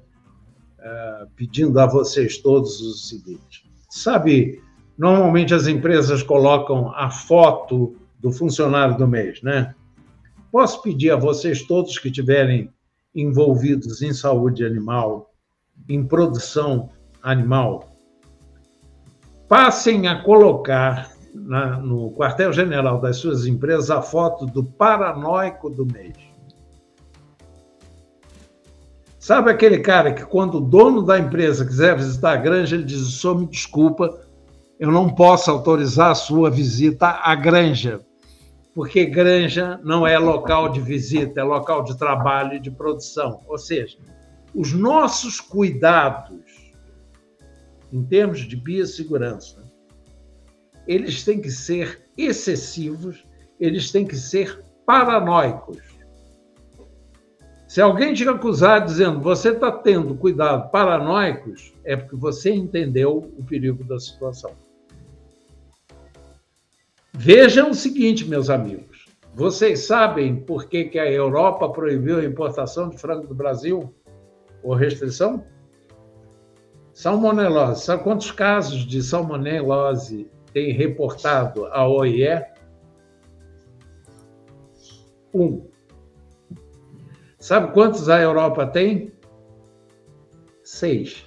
uh, 0.80 1.30
pedindo 1.36 1.78
a 1.82 1.86
vocês 1.86 2.38
todos 2.38 2.80
o 2.80 2.94
seguinte: 2.94 3.70
sabe, 3.90 4.62
normalmente 4.98 5.54
as 5.54 5.68
empresas 5.68 6.22
colocam 6.22 6.92
a 6.96 7.10
foto 7.10 7.96
do 8.20 8.32
funcionário 8.32 8.98
do 8.98 9.08
mês, 9.08 9.42
né? 9.42 9.74
Posso 10.52 10.82
pedir 10.82 11.12
a 11.12 11.16
vocês 11.16 11.64
todos 11.64 11.98
que 11.98 12.10
estiverem 12.10 12.70
envolvidos 13.16 14.02
em 14.02 14.14
saúde 14.14 14.66
animal, 14.66 15.32
em 15.88 16.04
produção 16.04 16.90
animal, 17.22 17.90
passem 19.48 20.08
a 20.08 20.24
colocar 20.24 21.12
na, 21.34 21.78
no 21.78 22.12
quartel-general 22.12 23.00
das 23.00 23.18
suas 23.18 23.46
empresas 23.46 23.90
a 23.90 24.02
foto 24.02 24.46
do 24.46 24.64
paranoico 24.64 25.70
do 25.70 25.86
mês. 25.86 26.16
Sabe 29.20 29.52
aquele 29.52 29.80
cara 29.80 30.14
que, 30.14 30.26
quando 30.26 30.56
o 30.56 30.62
dono 30.62 31.04
da 31.04 31.20
empresa 31.20 31.66
quiser 31.66 31.96
visitar 31.96 32.34
a 32.34 32.38
granja, 32.38 32.76
ele 32.76 32.86
diz: 32.86 33.02
Só 33.14 33.36
me 33.36 33.46
desculpa, 33.46 34.20
eu 34.82 34.92
não 34.92 35.08
posso 35.08 35.52
autorizar 35.52 36.10
a 36.10 36.16
sua 36.16 36.50
visita 36.50 37.08
à 37.08 37.36
granja, 37.36 38.02
porque 38.74 39.06
granja 39.06 39.80
não 39.84 40.08
é 40.08 40.18
local 40.18 40.70
de 40.70 40.82
visita, 40.82 41.40
é 41.40 41.44
local 41.44 41.84
de 41.84 41.96
trabalho 41.96 42.56
e 42.56 42.60
de 42.60 42.72
produção. 42.72 43.42
Ou 43.48 43.60
seja, 43.60 44.00
os 44.56 44.74
nossos 44.74 45.40
cuidados 45.40 46.74
em 47.94 48.04
termos 48.04 48.40
de 48.40 48.56
biossegurança, 48.56 49.64
eles 50.88 51.24
têm 51.24 51.40
que 51.40 51.52
ser 51.52 52.02
excessivos, 52.18 53.24
eles 53.60 53.92
têm 53.92 54.04
que 54.04 54.16
ser 54.16 54.64
paranoicos. 54.84 55.78
Se 57.68 57.80
alguém 57.80 58.16
te 58.16 58.28
acusar 58.28 58.84
dizendo 58.84 59.22
você 59.22 59.50
está 59.50 59.72
tendo 59.72 60.16
cuidado 60.16 60.72
paranoicos, 60.72 61.72
é 61.84 61.96
porque 61.96 62.16
você 62.16 62.52
entendeu 62.52 63.32
o 63.38 63.44
perigo 63.44 63.84
da 63.84 64.00
situação. 64.00 64.71
Vejam 67.14 67.72
o 67.72 67.74
seguinte, 67.74 68.28
meus 68.28 68.50
amigos. 68.50 69.06
Vocês 69.34 69.86
sabem 69.86 70.36
por 70.36 70.68
que, 70.68 70.86
que 70.86 71.00
a 71.00 71.10
Europa 71.10 71.70
proibiu 71.70 72.20
a 72.20 72.26
importação 72.26 72.90
de 72.90 72.98
frango 72.98 73.28
do 73.28 73.36
Brasil? 73.36 73.94
Ou 74.64 74.74
restrição? 74.74 75.46
Salmonelose. 76.94 77.84
Sabe 77.84 78.04
quantos 78.04 78.32
casos 78.32 78.86
de 78.86 79.02
salmonelose 79.02 80.30
tem 80.54 80.72
reportado 80.72 81.66
a 81.68 81.88
OIE? 81.88 82.46
Um. 85.34 85.68
Sabe 87.40 87.74
quantos 87.74 88.10
a 88.10 88.22
Europa 88.22 88.68
tem? 88.68 89.12
Seis. 90.64 91.26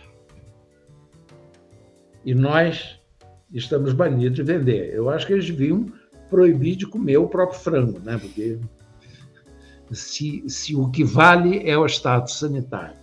E 2.24 2.34
nós 2.34 3.00
estamos 3.58 3.92
banidos 3.92 4.36
de 4.36 4.42
vender. 4.42 4.92
Eu 4.92 5.08
acho 5.08 5.26
que 5.26 5.32
eles 5.32 5.46
deviam 5.46 5.86
proibir 6.28 6.76
de 6.76 6.86
comer 6.86 7.16
o 7.18 7.28
próprio 7.28 7.60
frango, 7.60 8.00
né? 8.00 8.18
Porque 8.18 8.58
se, 9.92 10.44
se 10.48 10.74
o 10.74 10.90
que 10.90 11.04
vale 11.04 11.68
é 11.68 11.76
o 11.78 11.86
estado 11.86 12.30
sanitário. 12.30 12.96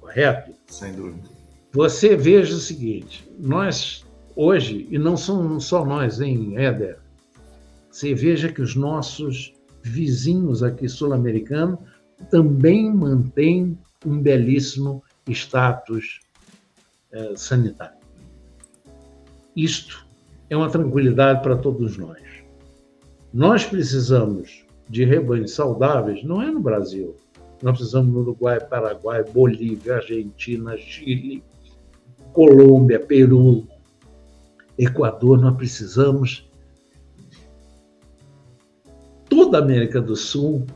Correto? 0.00 0.52
Sem 0.66 0.92
dúvida. 0.94 1.28
Você 1.72 2.16
veja 2.16 2.54
o 2.54 2.58
seguinte: 2.58 3.30
nós 3.38 4.04
hoje, 4.34 4.88
e 4.90 4.98
não 4.98 5.16
somos 5.16 5.66
só 5.66 5.84
nós, 5.84 6.20
em 6.20 6.56
Éder, 6.56 6.98
você 7.90 8.14
veja 8.14 8.50
que 8.50 8.62
os 8.62 8.74
nossos 8.74 9.52
vizinhos 9.82 10.62
aqui 10.62 10.88
sul-americanos 10.88 11.78
também 12.30 12.92
mantém 12.92 13.78
um 14.04 14.18
belíssimo 14.18 15.02
status 15.28 16.20
eh, 17.12 17.34
sanitário. 17.36 17.99
Isto 19.62 20.06
é 20.48 20.56
uma 20.56 20.70
tranquilidade 20.70 21.42
para 21.42 21.54
todos 21.54 21.98
nós. 21.98 22.18
Nós 23.32 23.64
precisamos 23.64 24.64
de 24.88 25.04
rebanhos 25.04 25.52
saudáveis, 25.52 26.24
não 26.24 26.40
é 26.40 26.50
no 26.50 26.60
Brasil. 26.60 27.14
Nós 27.62 27.76
precisamos 27.76 28.10
no 28.10 28.20
Uruguai, 28.20 28.58
Paraguai, 28.58 29.22
Bolívia, 29.22 29.96
Argentina, 29.96 30.78
Chile, 30.78 31.44
Colômbia, 32.32 32.98
Peru, 32.98 33.66
Equador. 34.78 35.38
Nós 35.38 35.56
precisamos 35.58 36.50
toda 39.28 39.58
a 39.58 39.62
América 39.62 40.00
do 40.00 40.16
Sul 40.16 40.66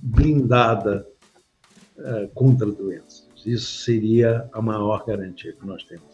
blindada 0.00 1.04
uh, 1.98 2.28
contra 2.34 2.70
doenças. 2.70 3.28
Isso 3.44 3.82
seria 3.82 4.48
a 4.52 4.62
maior 4.62 5.04
garantia 5.04 5.52
que 5.52 5.66
nós 5.66 5.82
temos. 5.82 6.11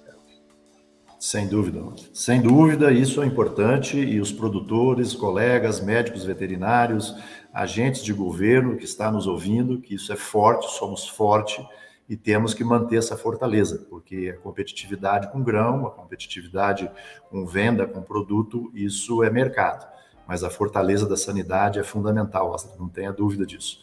Sem 1.18 1.48
dúvida, 1.48 1.84
sem 2.14 2.40
dúvida, 2.40 2.92
isso 2.92 3.20
é 3.22 3.26
importante 3.26 3.98
e 3.98 4.20
os 4.20 4.30
produtores, 4.30 5.14
colegas, 5.14 5.80
médicos 5.80 6.24
veterinários, 6.24 7.16
agentes 7.52 8.04
de 8.04 8.12
governo 8.12 8.76
que 8.76 8.84
está 8.84 9.10
nos 9.10 9.26
ouvindo, 9.26 9.80
que 9.80 9.94
isso 9.96 10.12
é 10.12 10.16
forte, 10.16 10.70
somos 10.70 11.08
forte 11.08 11.60
e 12.08 12.16
temos 12.16 12.54
que 12.54 12.62
manter 12.62 12.98
essa 12.98 13.16
fortaleza, 13.16 13.84
porque 13.90 14.32
a 14.36 14.40
competitividade 14.40 15.30
com 15.32 15.42
grão, 15.42 15.86
a 15.86 15.90
competitividade 15.90 16.88
com 17.28 17.44
venda, 17.44 17.84
com 17.84 18.00
produto, 18.00 18.70
isso 18.72 19.22
é 19.24 19.30
mercado 19.30 19.98
mas 20.28 20.44
a 20.44 20.50
fortaleza 20.50 21.08
da 21.08 21.16
sanidade 21.16 21.78
é 21.78 21.82
fundamental, 21.82 22.50
Oscar, 22.50 22.78
não 22.78 22.86
tenha 22.86 23.10
dúvida 23.10 23.46
disso. 23.46 23.80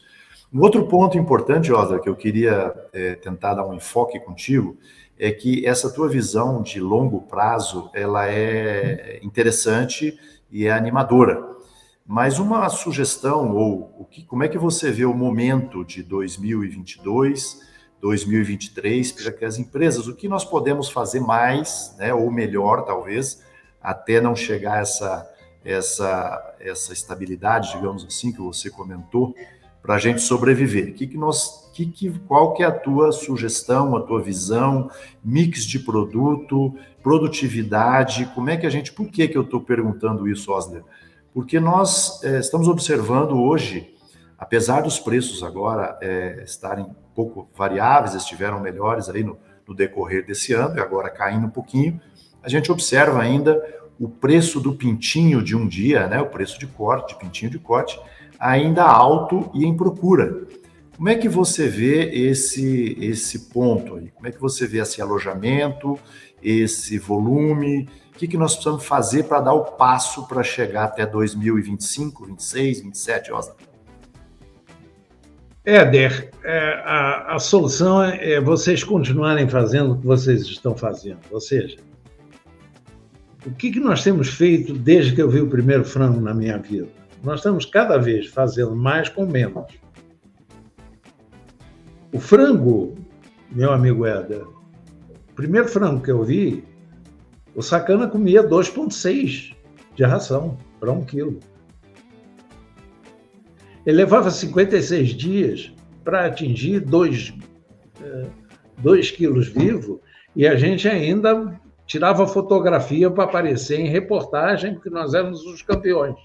Um 0.54 0.62
outro 0.62 0.88
ponto 0.88 1.18
importante, 1.18 1.74
Oscar, 1.74 2.00
que 2.00 2.08
eu 2.08 2.16
queria 2.16 2.72
é, 2.94 3.16
tentar 3.16 3.56
dar 3.56 3.66
um 3.66 3.74
enfoque 3.74 4.20
contigo, 4.20 4.78
é 5.18 5.32
que 5.32 5.66
essa 5.66 5.90
tua 5.90 6.10
visão 6.10 6.62
de 6.62 6.80
longo 6.80 7.22
prazo, 7.22 7.90
ela 7.94 8.30
é 8.30 9.20
interessante 9.24 10.20
e 10.52 10.68
é 10.68 10.72
animadora. 10.72 11.56
Mas 12.06 12.38
uma 12.38 12.70
sugestão, 12.70 13.56
ou 13.56 13.96
o 14.00 14.06
que, 14.06 14.24
como 14.24 14.44
é 14.44 14.48
que 14.48 14.58
você 14.58 14.92
vê 14.92 15.06
o 15.06 15.14
momento 15.14 15.84
de 15.84 16.04
2022, 16.04 17.62
2023, 18.00 19.12
para 19.12 19.32
que 19.32 19.46
as 19.46 19.58
empresas, 19.58 20.08
o 20.08 20.16
que 20.16 20.28
nós 20.28 20.46
podemos 20.46 20.90
fazer 20.90 21.20
mais, 21.20 21.96
né, 21.98 22.14
ou 22.14 22.30
melhor, 22.30 22.86
talvez, 22.86 23.44
até 23.82 24.22
não 24.22 24.36
chegar 24.36 24.74
a 24.74 24.82
essa 24.82 25.36
essa, 25.66 26.56
essa 26.60 26.94
estabilidade, 26.94 27.74
digamos 27.74 28.06
assim, 28.06 28.32
que 28.32 28.40
você 28.40 28.70
comentou, 28.70 29.36
para 29.82 29.96
a 29.96 30.00
gente 30.00 30.22
sobreviver. 30.22 30.94
Que 30.94 31.08
que 31.08 31.18
nós, 31.18 31.65
que 31.76 31.86
que, 31.86 32.20
qual 32.20 32.54
que 32.54 32.64
é 32.64 32.66
a 32.66 32.72
tua 32.72 33.12
sugestão, 33.12 33.98
a 33.98 34.02
tua 34.02 34.22
visão, 34.22 34.90
mix 35.22 35.66
de 35.66 35.78
produto, 35.78 36.74
produtividade, 37.04 38.32
como 38.34 38.50
é 38.50 38.56
que 38.56 38.66
a 38.66 38.70
gente, 38.70 38.94
por 38.94 39.10
que, 39.10 39.28
que 39.28 39.38
eu 39.38 39.42
estou 39.42 39.60
perguntando 39.60 40.26
isso, 40.26 40.54
Osler? 40.54 40.84
Porque 41.34 41.60
nós 41.60 42.24
é, 42.24 42.40
estamos 42.40 42.70
observando 42.70 43.34
hoje, 43.34 43.94
apesar 44.38 44.84
dos 44.84 45.00
preços 45.00 45.44
agora 45.44 46.00
é, 46.02 46.44
estarem 46.46 46.86
um 46.86 46.96
pouco 47.14 47.50
variáveis, 47.54 48.16
estiveram 48.16 48.62
melhores 48.62 49.10
aí 49.10 49.22
no, 49.22 49.38
no 49.68 49.76
decorrer 49.76 50.26
desse 50.26 50.54
ano, 50.54 50.78
e 50.78 50.80
agora 50.80 51.10
caindo 51.10 51.46
um 51.46 51.50
pouquinho, 51.52 52.00
a 52.42 52.48
gente 52.48 52.72
observa 52.72 53.22
ainda 53.22 53.62
o 54.00 54.08
preço 54.08 54.62
do 54.62 54.74
pintinho 54.74 55.44
de 55.44 55.58
um 55.58 55.68
dia, 55.68 56.08
né, 56.08 56.22
o 56.22 56.28
preço 56.28 56.58
de 56.58 56.68
corte, 56.68 57.18
pintinho 57.18 57.52
de 57.52 57.60
corte, 57.60 58.00
ainda 58.40 58.84
alto 58.86 59.52
e 59.54 59.66
em 59.66 59.76
procura. 59.76 60.48
Como 60.96 61.10
é 61.10 61.16
que 61.16 61.28
você 61.28 61.68
vê 61.68 62.10
esse, 62.10 62.98
esse 63.02 63.50
ponto 63.50 63.96
aí? 63.96 64.10
Como 64.12 64.28
é 64.28 64.32
que 64.32 64.40
você 64.40 64.66
vê 64.66 64.80
esse 64.80 65.02
alojamento, 65.02 66.00
esse 66.42 66.98
volume? 66.98 67.90
O 68.14 68.18
que, 68.18 68.30
que 68.30 68.38
nós 68.38 68.54
precisamos 68.54 68.86
fazer 68.86 69.24
para 69.24 69.42
dar 69.42 69.54
o 69.54 69.66
passo 69.66 70.26
para 70.26 70.42
chegar 70.42 70.86
até 70.86 71.06
2025, 71.06 72.28
26, 72.28 72.82
27, 72.82 73.34
Osna? 73.34 73.56
Éder, 75.66 76.32
é, 76.44 76.82
a, 76.86 77.36
a 77.36 77.40
solução 77.40 78.02
é, 78.02 78.34
é 78.34 78.42
vocês 78.42 78.82
continuarem 78.82 79.50
fazendo 79.50 79.94
o 79.94 79.98
que 79.98 80.06
vocês 80.06 80.44
estão 80.44 80.78
fazendo. 80.78 81.20
Ou 81.30 81.42
seja, 81.42 81.78
o 83.46 83.52
que, 83.52 83.70
que 83.70 83.80
nós 83.82 84.02
temos 84.02 84.30
feito 84.30 84.74
desde 84.74 85.14
que 85.14 85.22
eu 85.22 85.30
vi 85.30 85.42
o 85.42 85.50
primeiro 85.50 85.84
frango 85.84 86.22
na 86.22 86.34
minha 86.34 86.58
vida? 86.58 86.88
Nós 87.22 87.40
estamos 87.40 87.66
cada 87.66 87.98
vez 87.98 88.28
fazendo 88.28 88.76
mais 88.76 89.10
com 89.10 89.26
menos. 89.26 89.85
O 92.16 92.20
frango, 92.20 92.96
meu 93.52 93.74
amigo 93.74 94.06
Éder, 94.06 94.42
o 94.42 95.34
primeiro 95.36 95.68
frango 95.68 96.02
que 96.02 96.10
eu 96.10 96.24
vi, 96.24 96.64
o 97.54 97.62
sacana 97.62 98.08
comia 98.08 98.42
2,6 98.42 99.54
de 99.96 100.04
ração 100.06 100.58
para 100.80 100.94
um 100.94 101.04
quilo. 101.04 101.42
Ele 103.86 103.98
levava 103.98 104.32
56 104.32 105.10
dias 105.10 105.74
para 106.06 106.28
atingir 106.28 106.80
2 106.80 107.34
dois 108.78 109.12
quilos 109.12 109.50
vivo 109.50 110.00
e 110.34 110.48
a 110.48 110.56
gente 110.56 110.88
ainda 110.88 111.60
tirava 111.86 112.26
fotografia 112.26 113.12
para 113.12 113.26
aparecer 113.26 113.78
em 113.78 113.90
reportagem, 113.90 114.76
porque 114.76 114.90
nós 114.90 115.14
éramos 115.14 115.46
os 115.46 115.62
campeões. 115.62 116.16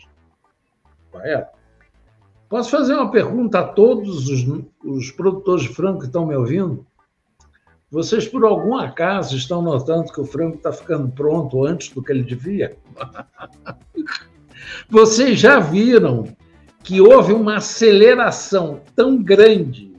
Correto? 1.10 1.59
Posso 2.50 2.70
fazer 2.70 2.92
uma 2.92 3.10
pergunta 3.10 3.60
a 3.60 3.66
todos 3.66 4.28
os, 4.28 4.46
os 4.84 5.10
produtores 5.10 5.62
de 5.62 5.70
frango 5.70 6.00
que 6.00 6.06
estão 6.06 6.26
me 6.26 6.36
ouvindo? 6.36 6.86
Vocês, 7.90 8.28
por 8.28 8.44
algum 8.44 8.76
acaso, 8.76 9.34
estão 9.34 9.62
notando 9.62 10.12
que 10.12 10.20
o 10.20 10.26
frango 10.26 10.56
está 10.56 10.70
ficando 10.70 11.08
pronto 11.08 11.64
antes 11.64 11.88
do 11.88 12.02
que 12.02 12.12
ele 12.12 12.22
devia? 12.22 12.76
Vocês 14.90 15.40
já 15.40 15.58
viram 15.58 16.24
que 16.84 17.00
houve 17.00 17.32
uma 17.32 17.56
aceleração 17.56 18.82
tão 18.94 19.22
grande 19.22 19.90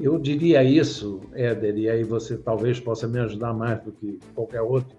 eu 0.00 0.18
diria 0.18 0.64
isso, 0.64 1.20
Éder, 1.34 1.76
e 1.76 1.88
aí 1.90 2.04
você 2.04 2.38
talvez 2.38 2.80
possa 2.80 3.06
me 3.06 3.18
ajudar 3.20 3.52
mais 3.52 3.82
do 3.82 3.92
que 3.92 4.18
qualquer 4.34 4.62
outro. 4.62 4.96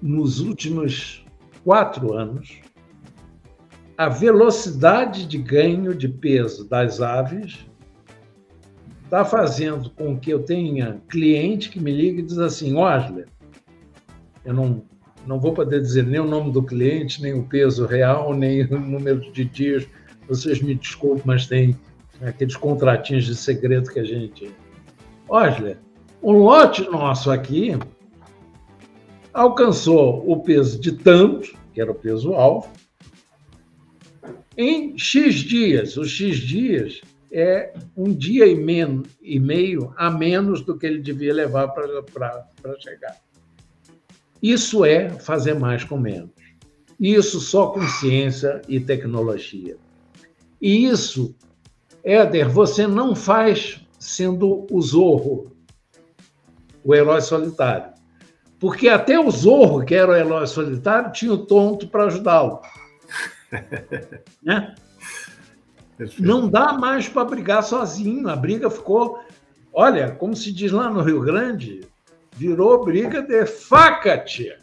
Nos 0.00 0.38
últimos 0.38 1.24
quatro 1.64 2.12
anos, 2.14 2.60
a 4.00 4.08
velocidade 4.08 5.26
de 5.26 5.36
ganho 5.36 5.94
de 5.94 6.08
peso 6.08 6.66
das 6.66 7.02
aves 7.02 7.66
está 9.04 9.26
fazendo 9.26 9.90
com 9.90 10.18
que 10.18 10.30
eu 10.30 10.42
tenha 10.42 11.02
cliente 11.06 11.68
que 11.68 11.78
me 11.78 11.92
liga 11.92 12.20
e 12.20 12.22
diz 12.22 12.38
assim, 12.38 12.74
Osler, 12.74 13.28
eu 14.42 14.54
não, 14.54 14.82
não 15.26 15.38
vou 15.38 15.52
poder 15.52 15.82
dizer 15.82 16.06
nem 16.06 16.18
o 16.18 16.24
nome 16.24 16.50
do 16.50 16.62
cliente, 16.62 17.20
nem 17.20 17.34
o 17.34 17.42
peso 17.42 17.84
real, 17.84 18.32
nem 18.32 18.62
o 18.62 18.80
número 18.80 19.30
de 19.32 19.44
dias. 19.44 19.86
Vocês 20.26 20.62
me 20.62 20.74
desculpem, 20.74 21.24
mas 21.26 21.46
tem 21.46 21.78
aqueles 22.22 22.56
contratinhos 22.56 23.26
de 23.26 23.36
segredo 23.36 23.90
que 23.90 24.00
a 24.00 24.04
gente. 24.04 24.50
Osler, 25.28 25.76
um 26.22 26.38
lote 26.38 26.88
nosso 26.88 27.30
aqui 27.30 27.78
alcançou 29.34 30.24
o 30.26 30.40
peso 30.40 30.80
de 30.80 30.92
tanto, 30.92 31.54
que 31.74 31.82
era 31.82 31.90
o 31.90 31.94
peso 31.94 32.32
alvo, 32.32 32.79
em 34.56 34.96
X 34.98 35.36
dias. 35.36 35.96
Os 35.96 36.10
X 36.10 36.38
dias 36.38 37.00
é 37.32 37.72
um 37.96 38.12
dia 38.12 38.46
e, 38.46 38.54
men 38.54 39.02
e 39.22 39.38
meio 39.38 39.92
a 39.96 40.10
menos 40.10 40.62
do 40.62 40.76
que 40.76 40.86
ele 40.86 41.00
devia 41.00 41.32
levar 41.32 41.68
para 41.68 42.80
chegar. 42.80 43.16
Isso 44.42 44.84
é 44.84 45.10
fazer 45.10 45.54
mais 45.54 45.84
com 45.84 45.98
menos. 45.98 46.30
Isso 46.98 47.40
só 47.40 47.68
com 47.68 47.86
ciência 47.86 48.60
e 48.68 48.80
tecnologia. 48.80 49.76
E 50.60 50.86
isso, 50.86 51.34
Éder, 52.04 52.48
você 52.48 52.86
não 52.86 53.14
faz 53.14 53.80
sendo 53.98 54.66
o 54.70 54.80
Zorro, 54.82 55.52
o 56.84 56.94
herói 56.94 57.20
solitário. 57.20 57.92
Porque 58.58 58.88
até 58.88 59.18
o 59.18 59.30
Zorro, 59.30 59.84
que 59.84 59.94
era 59.94 60.12
o 60.12 60.14
herói 60.14 60.46
solitário, 60.46 61.12
tinha 61.12 61.32
o 61.32 61.46
tonto 61.46 61.88
para 61.88 62.04
ajudá-lo. 62.04 62.60
Né? 64.42 64.74
Não 66.18 66.48
dá 66.48 66.72
mais 66.72 67.08
para 67.08 67.24
brigar 67.24 67.62
sozinho. 67.62 68.28
A 68.28 68.36
briga 68.36 68.70
ficou, 68.70 69.22
olha, 69.72 70.12
como 70.12 70.34
se 70.34 70.52
diz 70.52 70.72
lá 70.72 70.88
no 70.88 71.02
Rio 71.02 71.20
Grande, 71.20 71.80
virou 72.34 72.84
briga 72.84 73.22
de 73.22 73.44
faca, 73.46 74.16
tia. 74.18 74.58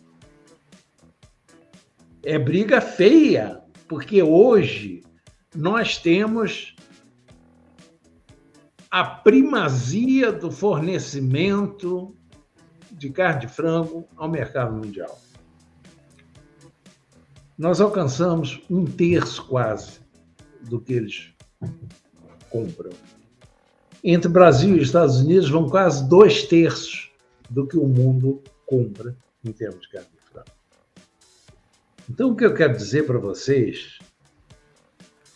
É 2.24 2.40
briga 2.40 2.82
feia, 2.82 3.62
porque 3.88 4.22
hoje 4.24 5.04
nós 5.56 5.98
temos 5.98 6.76
a 8.90 9.04
primazia 9.04 10.32
do 10.32 10.52
fornecimento 10.52 12.16
de 12.92 13.10
carne 13.12 13.42
de 13.42 13.48
frango 13.48 14.08
ao 14.16 14.30
mercado 14.30 14.76
mundial. 14.76 15.20
Nós 17.58 17.82
alcançamos 17.82 18.62
um 18.70 18.86
terço 18.86 19.44
quase 19.48 20.00
do 20.70 20.80
que 20.80 20.94
eles 20.94 21.34
compram. 22.52 22.92
Entre 24.04 24.30
Brasil 24.30 24.78
e 24.78 24.82
Estados 24.82 25.20
Unidos 25.22 25.50
vão 25.50 25.68
quase 25.68 26.08
dois 26.08 26.44
terços 26.44 27.12
do 27.50 27.66
que 27.66 27.76
o 27.76 27.88
mundo 27.88 28.44
compra 28.66 29.18
em 29.44 29.52
termos 29.52 29.82
de 29.82 29.90
carne 29.90 30.08
frango. 30.32 30.52
Então, 32.08 32.30
o 32.30 32.36
que 32.36 32.46
eu 32.46 32.54
quero 32.54 32.78
dizer 32.78 33.08
para 33.08 33.18
vocês 33.18 33.98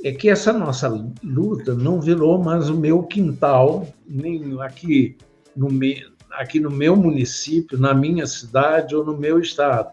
é 0.04 0.12
que 0.12 0.30
essa 0.30 0.54
nossa 0.54 0.88
luta 1.24 1.74
não 1.74 2.00
virou 2.00 2.38
mais 2.38 2.70
o 2.70 2.78
meu 2.78 3.02
quintal, 3.02 3.88
nem 4.08 4.62
aqui 4.62 5.18
no, 5.56 5.70
me, 5.70 6.06
aqui 6.32 6.60
no 6.60 6.70
meu 6.70 6.96
município, 6.96 7.80
na 7.80 7.96
minha 7.96 8.28
cidade 8.28 8.96
ou 8.96 9.04
no 9.04 9.18
meu 9.18 9.40
estado. 9.40 9.92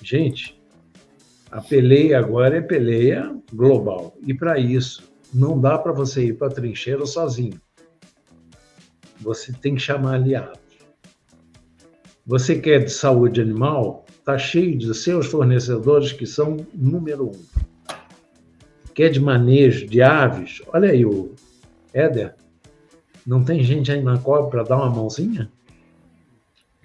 Gente, 0.00 0.61
a 1.52 1.60
peleia 1.60 2.18
agora 2.18 2.56
é 2.56 2.62
peleia 2.62 3.36
global. 3.52 4.16
E 4.26 4.32
para 4.32 4.58
isso, 4.58 5.12
não 5.32 5.60
dá 5.60 5.76
para 5.76 5.92
você 5.92 6.24
ir 6.24 6.38
para 6.38 6.48
a 6.48 6.50
trincheira 6.50 7.04
sozinho. 7.04 7.60
Você 9.20 9.52
tem 9.52 9.74
que 9.74 9.80
chamar 9.80 10.14
aliados. 10.14 10.58
Você 12.26 12.58
quer 12.58 12.84
de 12.84 12.90
saúde 12.90 13.42
animal? 13.42 14.06
Está 14.18 14.38
cheio 14.38 14.78
de 14.78 14.94
seus 14.94 15.26
fornecedores 15.26 16.12
que 16.12 16.24
são 16.24 16.56
número 16.72 17.28
um. 17.28 17.44
Quer 18.94 19.10
de 19.10 19.20
manejo 19.20 19.86
de 19.86 20.00
aves? 20.00 20.62
Olha 20.68 20.90
aí 20.90 21.04
o 21.04 21.34
Éder. 21.92 22.34
Não 23.26 23.44
tem 23.44 23.62
gente 23.62 23.92
aí 23.92 24.02
na 24.02 24.16
cobra 24.16 24.50
para 24.50 24.62
dar 24.62 24.76
uma 24.76 24.90
mãozinha? 24.90 25.50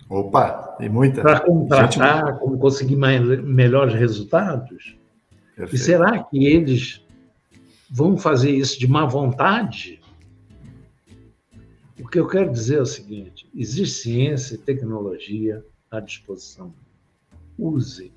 Opa, 0.09 0.75
tem 0.77 0.89
muita. 0.89 1.21
Para 1.21 1.39
contratar, 1.41 2.27
Gente... 2.27 2.39
como 2.39 2.57
conseguir 2.57 2.95
mais, 2.95 3.21
melhores 3.43 3.93
resultados? 3.93 4.97
Perfeito. 5.55 5.75
E 5.75 5.77
será 5.77 6.23
que 6.23 6.45
eles 6.45 7.05
vão 7.89 8.17
fazer 8.17 8.51
isso 8.51 8.79
de 8.79 8.87
má 8.87 9.05
vontade? 9.05 9.99
O 11.99 12.07
que 12.07 12.19
eu 12.19 12.27
quero 12.27 12.51
dizer 12.51 12.77
é 12.77 12.81
o 12.81 12.85
seguinte: 12.85 13.49
existe 13.53 14.03
ciência 14.03 14.55
e 14.55 14.57
tecnologia 14.57 15.65
à 15.91 15.99
disposição. 15.99 16.73
Use. 17.57 18.13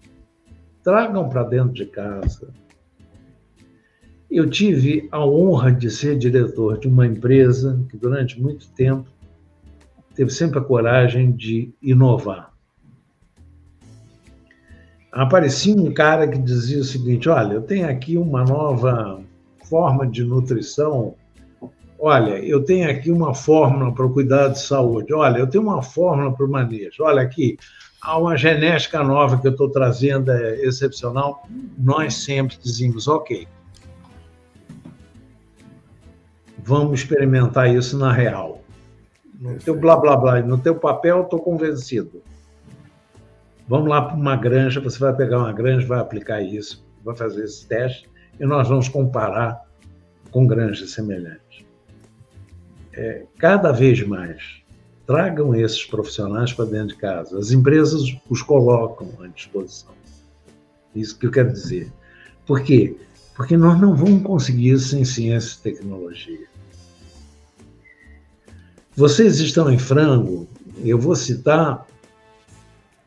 Tragam 0.84 1.28
para 1.28 1.43
dentro 1.45 1.72
de 1.72 1.86
casa. 1.86 2.53
Eu 4.30 4.49
tive 4.49 5.09
a 5.11 5.26
honra 5.26 5.72
de 5.72 5.91
ser 5.91 6.16
diretor 6.16 6.78
de 6.78 6.86
uma 6.86 7.05
empresa 7.05 7.84
que, 7.91 7.97
durante 7.97 8.41
muito 8.41 8.70
tempo, 8.70 9.09
teve 10.20 10.32
sempre 10.32 10.58
a 10.58 10.62
coragem 10.62 11.32
de 11.32 11.72
inovar. 11.80 12.52
Aparecia 15.10 15.74
um 15.74 15.94
cara 15.94 16.28
que 16.28 16.36
dizia 16.36 16.78
o 16.78 16.84
seguinte: 16.84 17.26
Olha, 17.26 17.54
eu 17.54 17.62
tenho 17.62 17.88
aqui 17.88 18.18
uma 18.18 18.44
nova 18.44 19.22
forma 19.64 20.06
de 20.06 20.22
nutrição. 20.22 21.14
Olha, 21.98 22.32
eu 22.44 22.62
tenho 22.62 22.90
aqui 22.90 23.10
uma 23.10 23.34
fórmula 23.34 23.94
para 23.94 24.04
o 24.04 24.12
cuidado 24.12 24.52
de 24.52 24.60
saúde. 24.60 25.10
Olha, 25.14 25.38
eu 25.38 25.46
tenho 25.46 25.64
uma 25.64 25.82
fórmula 25.82 26.30
para 26.30 26.44
o 26.44 26.50
manejo. 26.50 27.02
Olha 27.02 27.22
aqui, 27.22 27.56
há 28.02 28.18
uma 28.18 28.36
genética 28.36 29.02
nova 29.02 29.38
que 29.38 29.46
eu 29.46 29.52
estou 29.52 29.70
trazendo, 29.70 30.30
é 30.30 30.60
excepcional. 30.66 31.48
Nós 31.78 32.12
sempre 32.12 32.58
dizíamos: 32.62 33.08
Ok, 33.08 33.48
vamos 36.62 37.00
experimentar 37.00 37.74
isso 37.74 37.96
na 37.96 38.12
real. 38.12 38.59
No 39.41 39.59
teu 39.59 39.74
blá 39.74 39.97
blá 39.97 40.16
blá, 40.16 40.43
no 40.43 40.59
teu 40.59 40.74
papel, 40.74 41.22
estou 41.22 41.41
convencido. 41.41 42.22
Vamos 43.66 43.88
lá 43.88 44.03
para 44.03 44.16
uma 44.16 44.36
granja, 44.36 44.80
você 44.80 44.99
vai 44.99 45.16
pegar 45.16 45.38
uma 45.38 45.53
granja, 45.53 45.86
vai 45.86 45.99
aplicar 45.99 46.43
isso, 46.43 46.84
vai 47.03 47.16
fazer 47.16 47.45
esse 47.45 47.66
teste 47.66 48.07
e 48.38 48.45
nós 48.45 48.68
vamos 48.68 48.88
comparar 48.88 49.64
com 50.30 50.47
granjas 50.47 50.91
semelhantes. 50.91 51.64
É, 52.93 53.24
cada 53.38 53.72
vez 53.72 54.07
mais, 54.07 54.61
tragam 55.07 55.55
esses 55.55 55.86
profissionais 55.86 56.53
para 56.53 56.66
dentro 56.66 56.88
de 56.88 56.97
casa. 56.97 57.38
As 57.38 57.51
empresas 57.51 58.03
os 58.28 58.43
colocam 58.43 59.09
à 59.20 59.26
disposição. 59.28 59.95
Isso 60.95 61.18
que 61.18 61.26
eu 61.26 61.30
quero 61.30 61.51
dizer. 61.51 61.91
Por 62.45 62.62
quê? 62.62 62.95
Porque 63.34 63.57
nós 63.57 63.80
não 63.80 63.95
vamos 63.97 64.22
conseguir 64.22 64.72
isso 64.72 64.88
sem 64.88 65.05
ciência 65.05 65.57
e 65.57 65.62
tecnologia. 65.62 66.49
Vocês 69.01 69.40
estão 69.40 69.72
em 69.72 69.78
frango, 69.78 70.46
eu 70.84 70.98
vou 70.98 71.16
citar 71.16 71.86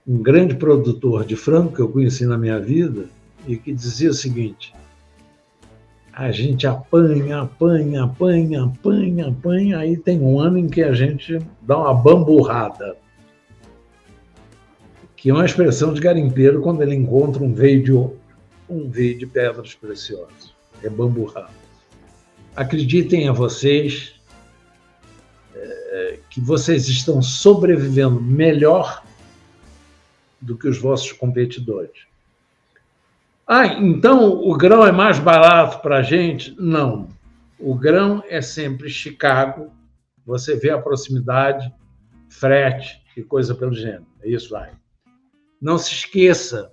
um 0.08 0.24
grande 0.24 0.56
produtor 0.56 1.24
de 1.24 1.36
frango 1.36 1.72
que 1.72 1.82
eu 1.82 1.88
conheci 1.88 2.26
na 2.26 2.36
minha 2.36 2.60
vida 2.60 3.06
e 3.46 3.56
que 3.56 3.72
dizia 3.72 4.10
o 4.10 4.14
seguinte: 4.16 4.74
a 6.12 6.32
gente 6.32 6.66
apanha, 6.66 7.42
apanha, 7.42 8.06
apanha, 8.06 8.64
apanha, 8.64 9.28
apanha, 9.28 9.78
aí 9.78 9.96
tem 9.96 10.20
um 10.20 10.40
ano 10.40 10.58
em 10.58 10.68
que 10.68 10.82
a 10.82 10.94
gente 10.94 11.38
dá 11.62 11.78
uma 11.78 11.94
bamburrada. 11.94 12.98
Que 15.16 15.30
é 15.30 15.34
uma 15.36 15.46
expressão 15.46 15.94
de 15.94 16.02
garimpeiro 16.02 16.60
quando 16.60 16.82
ele 16.82 16.96
encontra 16.96 17.44
um 17.44 17.54
veio 17.54 17.84
de 17.84 17.94
um 17.94 18.90
veio 18.90 19.20
de 19.20 19.28
pedras 19.28 19.76
preciosas. 19.76 20.56
É 20.82 20.90
bamburrada. 20.90 21.54
Acreditem 22.56 23.30
a 23.30 23.32
vocês, 23.32 24.16
que 26.34 26.42
vocês 26.42 26.90
estão 26.90 27.22
sobrevivendo 27.22 28.20
melhor 28.20 29.04
do 30.42 30.58
que 30.58 30.68
os 30.68 30.80
vossos 30.80 31.12
competidores. 31.12 32.08
Ah, 33.46 33.68
então 33.68 34.42
o 34.42 34.58
grão 34.58 34.84
é 34.84 34.92
mais 34.92 35.20
barato 35.20 35.80
para 35.84 35.98
a 35.98 36.02
gente? 36.02 36.56
Não. 36.60 37.08
O 37.60 37.76
grão 37.76 38.24
é 38.28 38.42
sempre 38.42 38.90
Chicago, 38.90 39.72
você 40.26 40.56
vê 40.56 40.72
a 40.72 40.82
proximidade, 40.82 41.72
frete 42.28 43.00
e 43.16 43.22
coisa 43.22 43.54
pelo 43.54 43.76
gênero. 43.76 44.08
É 44.24 44.30
isso 44.30 44.56
aí. 44.56 44.72
Não 45.62 45.78
se 45.78 45.94
esqueça 45.94 46.72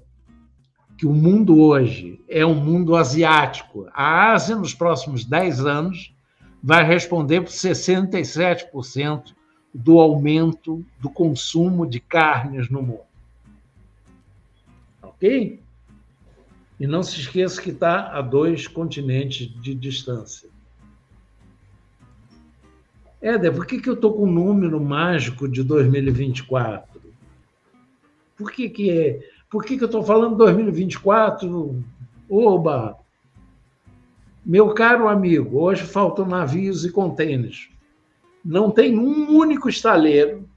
que 0.97 1.07
o 1.07 1.13
mundo 1.13 1.61
hoje 1.61 2.19
é 2.27 2.47
um 2.47 2.55
mundo 2.55 2.97
asiático. 2.97 3.87
A 3.93 4.33
Ásia, 4.33 4.57
nos 4.57 4.73
próximos 4.73 5.27
10 5.27 5.67
anos, 5.67 6.15
vai 6.63 6.83
responder 6.83 7.43
por 7.43 7.51
67% 7.51 9.39
do 9.73 10.01
aumento 10.01 10.85
do 10.99 11.09
consumo 11.09 11.87
de 11.87 12.01
carnes 12.01 12.68
no 12.68 12.83
mundo. 12.83 13.11
Ok? 15.03 15.61
E 16.79 16.87
não 16.87 17.03
se 17.03 17.21
esqueça 17.21 17.61
que 17.61 17.71
está 17.71 18.16
a 18.16 18.23
dois 18.23 18.66
continentes 18.66 19.49
de 19.61 19.75
distância. 19.75 20.49
Éder, 23.21 23.55
por 23.55 23.66
que, 23.66 23.81
que 23.81 23.89
eu 23.89 23.95
estou 23.95 24.14
com 24.14 24.23
o 24.23 24.31
número 24.31 24.81
mágico 24.81 25.47
de 25.47 25.62
2024? 25.62 27.01
Por 28.37 28.51
que, 28.51 28.71
que 28.71 28.91
é? 28.91 29.31
Por 29.51 29.62
que, 29.62 29.77
que 29.77 29.85
eu 29.85 29.87
estou 29.87 30.03
falando 30.03 30.37
2024? 30.37 31.85
Oba! 32.31 32.97
Meu 34.45 34.73
caro 34.73 35.07
amigo, 35.07 35.59
hoje 35.59 35.83
faltam 35.83 36.27
navios 36.27 36.85
e 36.87 36.91
contêineres. 36.91 37.68
Não 38.45 38.70
tem 38.70 38.99
um 38.99 39.36
único 39.36 39.68
estaleiro 39.68 40.49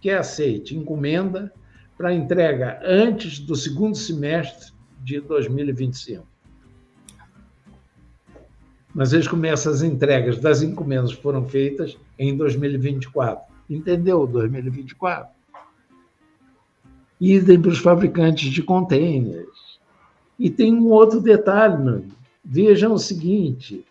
que 0.00 0.10
aceite 0.10 0.76
encomenda 0.76 1.52
para 1.96 2.14
entrega 2.14 2.80
antes 2.82 3.38
do 3.38 3.54
segundo 3.54 3.96
semestre 3.96 4.72
de 5.02 5.20
2025. 5.20 6.26
Mas 8.94 9.12
eles 9.12 9.28
começam 9.28 9.72
as 9.72 9.82
entregas 9.82 10.40
das 10.40 10.62
encomendas 10.62 11.14
que 11.14 11.22
foram 11.22 11.46
feitas 11.48 11.96
em 12.18 12.36
2024. 12.36 13.44
Entendeu? 13.68 14.26
2024. 14.26 15.30
Idem 17.20 17.60
para 17.60 17.70
os 17.70 17.78
fabricantes 17.78 18.50
de 18.50 18.62
contêineres. 18.62 19.78
E 20.38 20.50
tem 20.50 20.74
um 20.74 20.88
outro 20.88 21.20
detalhe, 21.20 21.84
né? 21.84 22.02
vejam 22.42 22.94
o 22.94 22.98
seguinte: 22.98 23.84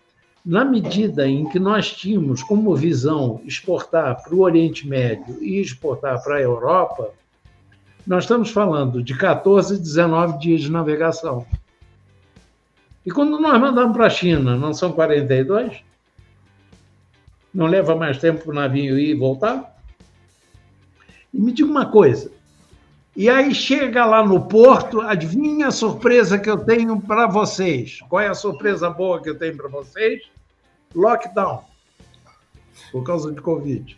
na 0.49 0.65
medida 0.65 1.27
em 1.27 1.47
que 1.47 1.59
nós 1.59 1.93
tínhamos 1.93 2.41
como 2.41 2.75
visão 2.75 3.39
exportar 3.45 4.23
para 4.23 4.33
o 4.33 4.39
Oriente 4.39 4.87
Médio 4.87 5.37
e 5.43 5.61
exportar 5.61 6.23
para 6.23 6.37
a 6.37 6.41
Europa, 6.41 7.11
nós 8.07 8.23
estamos 8.23 8.49
falando 8.49 9.03
de 9.03 9.15
14, 9.15 9.77
19 9.77 10.39
dias 10.39 10.61
de 10.61 10.71
navegação. 10.71 11.45
E 13.05 13.11
quando 13.11 13.39
nós 13.39 13.61
mandamos 13.61 13.95
para 13.95 14.07
a 14.07 14.09
China, 14.09 14.57
não 14.57 14.73
são 14.73 14.91
42? 14.91 15.83
Não 17.53 17.67
leva 17.67 17.95
mais 17.95 18.17
tempo 18.17 18.45
para 18.45 18.51
o 18.51 18.55
navio 18.55 18.97
ir 18.97 19.11
e 19.11 19.13
voltar? 19.13 19.79
E 21.31 21.39
me 21.39 21.51
diga 21.51 21.69
uma 21.69 21.85
coisa. 21.85 22.31
E 23.15 23.29
aí 23.29 23.53
chega 23.53 24.03
lá 24.03 24.25
no 24.25 24.47
porto, 24.47 24.99
adivinha 25.01 25.67
a 25.67 25.71
surpresa 25.71 26.39
que 26.39 26.49
eu 26.49 26.57
tenho 26.57 26.99
para 26.99 27.27
vocês? 27.27 27.99
Qual 28.09 28.19
é 28.19 28.29
a 28.29 28.33
surpresa 28.33 28.89
boa 28.89 29.21
que 29.21 29.29
eu 29.29 29.37
tenho 29.37 29.55
para 29.55 29.67
vocês? 29.67 30.23
Lockdown. 30.95 31.63
Por 32.91 33.03
causa 33.03 33.31
de 33.31 33.39
Covid. 33.41 33.97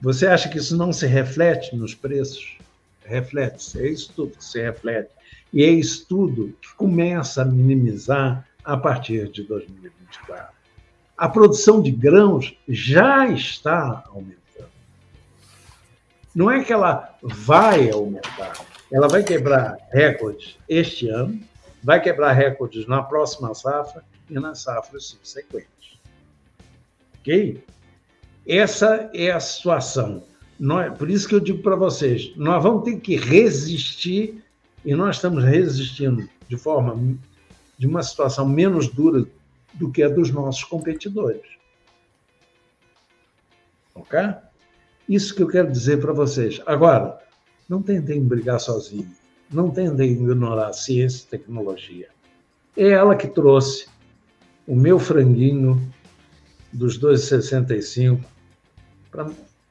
Você 0.00 0.26
acha 0.26 0.48
que 0.48 0.58
isso 0.58 0.76
não 0.76 0.92
se 0.92 1.06
reflete 1.06 1.74
nos 1.74 1.94
preços? 1.94 2.58
Reflete-se, 3.04 3.80
é 3.80 3.88
isso 3.88 4.12
tudo 4.14 4.36
que 4.36 4.44
se 4.44 4.60
reflete. 4.60 5.10
E 5.52 5.64
é 5.64 5.68
isso 5.68 6.06
tudo 6.06 6.54
que 6.60 6.74
começa 6.74 7.42
a 7.42 7.44
minimizar 7.44 8.46
a 8.64 8.76
partir 8.76 9.30
de 9.30 9.42
2024. 9.44 10.54
A 11.16 11.28
produção 11.28 11.80
de 11.80 11.90
grãos 11.90 12.56
já 12.68 13.26
está 13.28 14.04
aumentando. 14.08 14.70
Não 16.34 16.50
é 16.50 16.62
que 16.62 16.72
ela 16.72 17.16
vai 17.22 17.90
aumentar, 17.90 18.64
ela 18.92 19.08
vai 19.08 19.22
quebrar 19.22 19.76
recordes 19.92 20.58
este 20.68 21.08
ano, 21.08 21.40
vai 21.82 22.00
quebrar 22.00 22.32
recordes 22.32 22.86
na 22.86 23.02
próxima 23.02 23.54
safra 23.54 24.02
e 24.28 24.34
nas 24.34 24.60
safras 24.60 25.06
subsequentes. 25.06 25.98
Ok? 27.20 27.64
Essa 28.46 29.10
é 29.14 29.30
a 29.30 29.40
situação. 29.40 30.22
Por 30.98 31.10
isso 31.10 31.28
que 31.28 31.34
eu 31.34 31.40
digo 31.40 31.62
para 31.62 31.76
vocês, 31.76 32.32
nós 32.36 32.62
vamos 32.62 32.84
ter 32.84 33.00
que 33.00 33.16
resistir 33.16 34.42
e 34.84 34.94
nós 34.94 35.16
estamos 35.16 35.42
resistindo 35.42 36.28
de 36.48 36.56
forma 36.56 37.16
de 37.78 37.86
uma 37.86 38.02
situação 38.02 38.48
menos 38.48 38.88
dura 38.88 39.26
do 39.74 39.90
que 39.90 40.02
a 40.02 40.08
dos 40.08 40.30
nossos 40.30 40.62
competidores. 40.64 41.42
Ok? 43.94 44.18
Isso 45.08 45.34
que 45.34 45.42
eu 45.42 45.48
quero 45.48 45.70
dizer 45.70 46.00
para 46.00 46.12
vocês. 46.12 46.60
Agora, 46.66 47.18
não 47.68 47.82
tentem 47.82 48.22
brigar 48.22 48.60
sozinho. 48.60 49.10
Não 49.50 49.70
tentem 49.70 50.12
ignorar 50.12 50.68
a 50.68 50.72
ciência 50.72 51.24
e 51.24 51.28
tecnologia. 51.28 52.08
É 52.76 52.90
ela 52.90 53.14
que 53.14 53.28
trouxe 53.28 53.86
o 54.66 54.74
meu 54.74 54.98
franguinho 54.98 55.80
dos 56.72 56.98
2,65 56.98 58.20
Pra... 59.14 59.30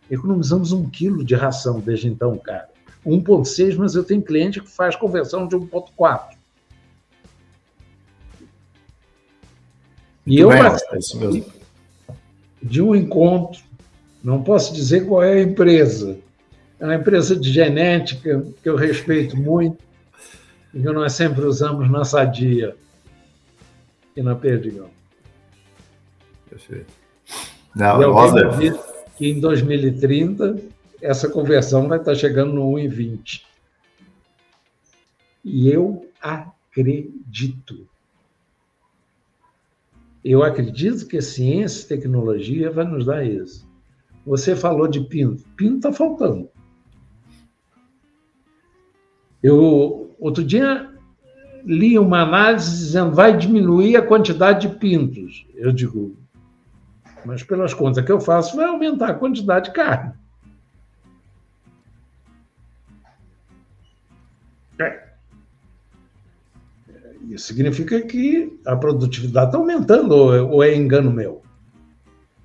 Economizamos 0.10 0.72
um 0.72 0.90
quilo 0.90 1.24
de 1.24 1.36
ração 1.36 1.80
desde 1.80 2.08
então, 2.08 2.38
cara. 2.38 2.70
1,6, 3.06 3.76
mas 3.76 3.96
eu 3.96 4.04
tenho 4.04 4.22
cliente 4.22 4.62
que 4.62 4.70
faz 4.70 4.96
conversão 4.96 5.48
de 5.48 5.56
1,4. 5.56 6.36
E 10.26 10.40
eu 10.40 10.48
participei 10.48 11.46
de 12.62 12.82
um 12.82 12.96
encontro, 12.96 13.62
não 14.24 14.42
posso 14.42 14.74
dizer 14.74 15.06
qual 15.06 15.22
é 15.22 15.34
a 15.34 15.42
empresa, 15.42 16.18
é 16.80 16.86
uma 16.86 16.96
empresa 16.96 17.36
de 17.36 17.52
genética 17.52 18.46
que 18.62 18.70
eu 18.70 18.78
respeito 18.78 19.36
muito 19.36 19.84
e 20.74 20.82
que 20.82 20.90
nós 20.90 21.12
sempre 21.12 21.44
usamos 21.44 21.92
na 21.92 22.06
Sadia 22.06 22.74
e 24.16 24.22
na 24.22 24.36
Perdigão. 24.36 24.90
Perfeito. 26.50 26.94
Não, 27.76 28.02
e 28.02 28.04
alguém, 28.06 28.74
que 29.18 29.28
em 29.28 29.40
2030 29.40 30.62
essa 31.02 31.30
conversão 31.30 31.88
vai 31.88 32.00
estar 32.00 32.16
chegando 32.16 32.54
no 32.54 32.72
1,20. 32.72 33.42
E 35.44 35.70
eu 35.70 36.10
acredito. 36.22 37.88
Eu 40.24 40.42
acredito 40.42 41.06
que 41.06 41.18
a 41.18 41.22
ciência 41.22 41.84
e 41.84 41.88
tecnologia 41.98 42.72
vai 42.72 42.86
nos 42.86 43.06
dar 43.06 43.26
isso. 43.26 43.68
Você 44.26 44.56
falou 44.56 44.88
de 44.88 45.02
pinto. 45.02 45.44
Pinto 45.58 45.76
está 45.76 45.92
faltando. 45.92 46.50
Eu, 49.42 50.16
outro 50.18 50.42
dia, 50.42 50.93
li 51.66 51.98
uma 51.98 52.22
análise 52.22 52.70
dizendo 52.70 53.16
vai 53.16 53.36
diminuir 53.36 53.96
a 53.96 54.02
quantidade 54.02 54.68
de 54.68 54.76
pintos. 54.76 55.46
Eu 55.56 55.72
digo, 55.72 56.16
mas 57.26 57.44
pelas 57.44 57.74
contas 57.74 58.04
que 58.04 58.12
eu 58.12 58.20
faço, 58.20 58.56
vai 58.56 58.66
aumentar 58.66 59.10
a 59.10 59.14
quantidade 59.14 59.70
de 59.70 59.76
carne. 59.76 60.14
É. 64.80 65.04
Isso 67.30 67.48
significa 67.48 68.02
que 68.02 68.60
a 68.66 68.76
produtividade 68.76 69.48
está 69.48 69.58
aumentando, 69.58 70.12
ou 70.12 70.64
é 70.64 70.76
engano 70.76 71.12
meu? 71.12 71.42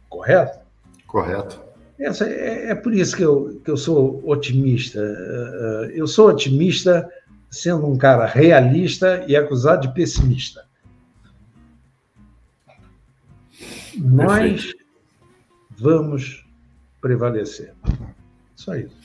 Correto? 0.09 0.61
Correto. 1.07 1.69
Essa 1.99 2.29
é, 2.29 2.71
é, 2.71 2.75
por 2.77 2.95
isso 2.95 3.16
que 3.16 3.25
eu, 3.25 3.61
que 3.64 3.71
eu 3.71 3.77
sou 3.77 4.23
otimista. 4.25 5.01
Eu 5.93 6.07
sou 6.07 6.29
otimista 6.29 7.11
sendo 7.51 7.86
um 7.86 7.96
cara 7.96 8.26
realista 8.26 9.24
e 9.26 9.36
acusado 9.36 9.86
de 9.86 9.94
pessimista. 9.94 10.68
nós 14.01 14.72
vamos 15.70 16.46
prevalecer. 17.01 17.74
Só 18.55 18.74
isso. 18.74 18.96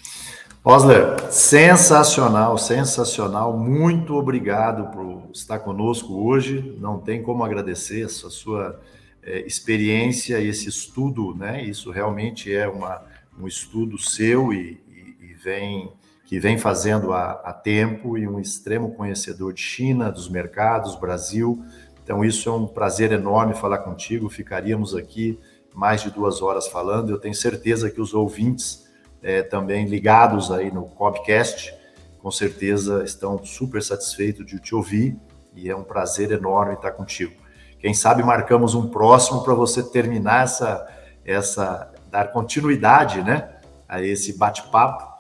Osler, 0.64 1.32
sensacional, 1.32 2.58
sensacional. 2.58 3.58
Muito 3.58 4.14
obrigado 4.14 4.92
por 4.92 5.30
estar 5.34 5.60
conosco 5.60 6.26
hoje. 6.26 6.78
Não 6.80 7.00
tem 7.00 7.22
como 7.22 7.44
agradecer 7.44 8.06
essa 8.06 8.30
sua 8.30 8.80
é, 9.22 9.46
experiência 9.46 10.40
e 10.40 10.48
esse 10.48 10.70
estudo, 10.70 11.36
né? 11.36 11.62
Isso 11.64 11.92
realmente 11.92 12.54
é 12.54 12.68
uma, 12.68 13.02
um 13.38 13.46
estudo 13.46 13.98
seu 13.98 14.54
e, 14.54 14.82
e, 14.90 15.32
e 15.32 15.34
vem 15.34 15.92
que 16.34 16.40
vem 16.40 16.58
fazendo 16.58 17.14
há, 17.14 17.34
há 17.44 17.54
tempo 17.54 18.18
e 18.18 18.28
um 18.28 18.40
extremo 18.40 18.96
conhecedor 18.96 19.54
de 19.54 19.62
China, 19.62 20.12
dos 20.12 20.28
mercados, 20.28 20.96
Brasil. 20.96 21.64
Então, 22.04 22.26
isso 22.26 22.50
é 22.50 22.52
um 22.52 22.66
prazer 22.66 23.12
enorme 23.12 23.54
falar 23.54 23.78
contigo. 23.78 24.28
Ficaríamos 24.32 24.96
aqui 24.96 25.40
mais 25.76 26.02
de 26.02 26.10
duas 26.10 26.42
horas 26.42 26.68
falando. 26.68 27.12
Eu 27.12 27.20
tenho 27.20 27.36
certeza 27.36 27.88
que 27.88 28.02
os 28.02 28.16
ouvintes 28.16 28.90
é, 29.22 29.44
também 29.44 29.86
ligados 29.86 30.52
aí 30.52 30.72
no 30.72 30.90
podcast, 30.90 31.72
com 32.20 32.32
certeza 32.32 33.04
estão 33.04 33.46
super 33.46 33.84
satisfeitos 33.84 34.44
de 34.44 34.60
te 34.60 34.74
ouvir 34.74 35.16
e 35.56 35.70
é 35.70 35.76
um 35.76 35.84
prazer 35.84 36.32
enorme 36.32 36.74
estar 36.74 36.94
contigo. 36.94 37.36
Quem 37.78 37.94
sabe 37.94 38.24
marcamos 38.24 38.74
um 38.74 38.90
próximo 38.90 39.44
para 39.44 39.54
você 39.54 39.84
terminar 39.84 40.46
essa, 40.46 40.88
essa, 41.24 41.94
dar 42.10 42.32
continuidade, 42.32 43.22
né, 43.22 43.52
a 43.88 44.02
esse 44.02 44.36
bate-papo. 44.36 45.13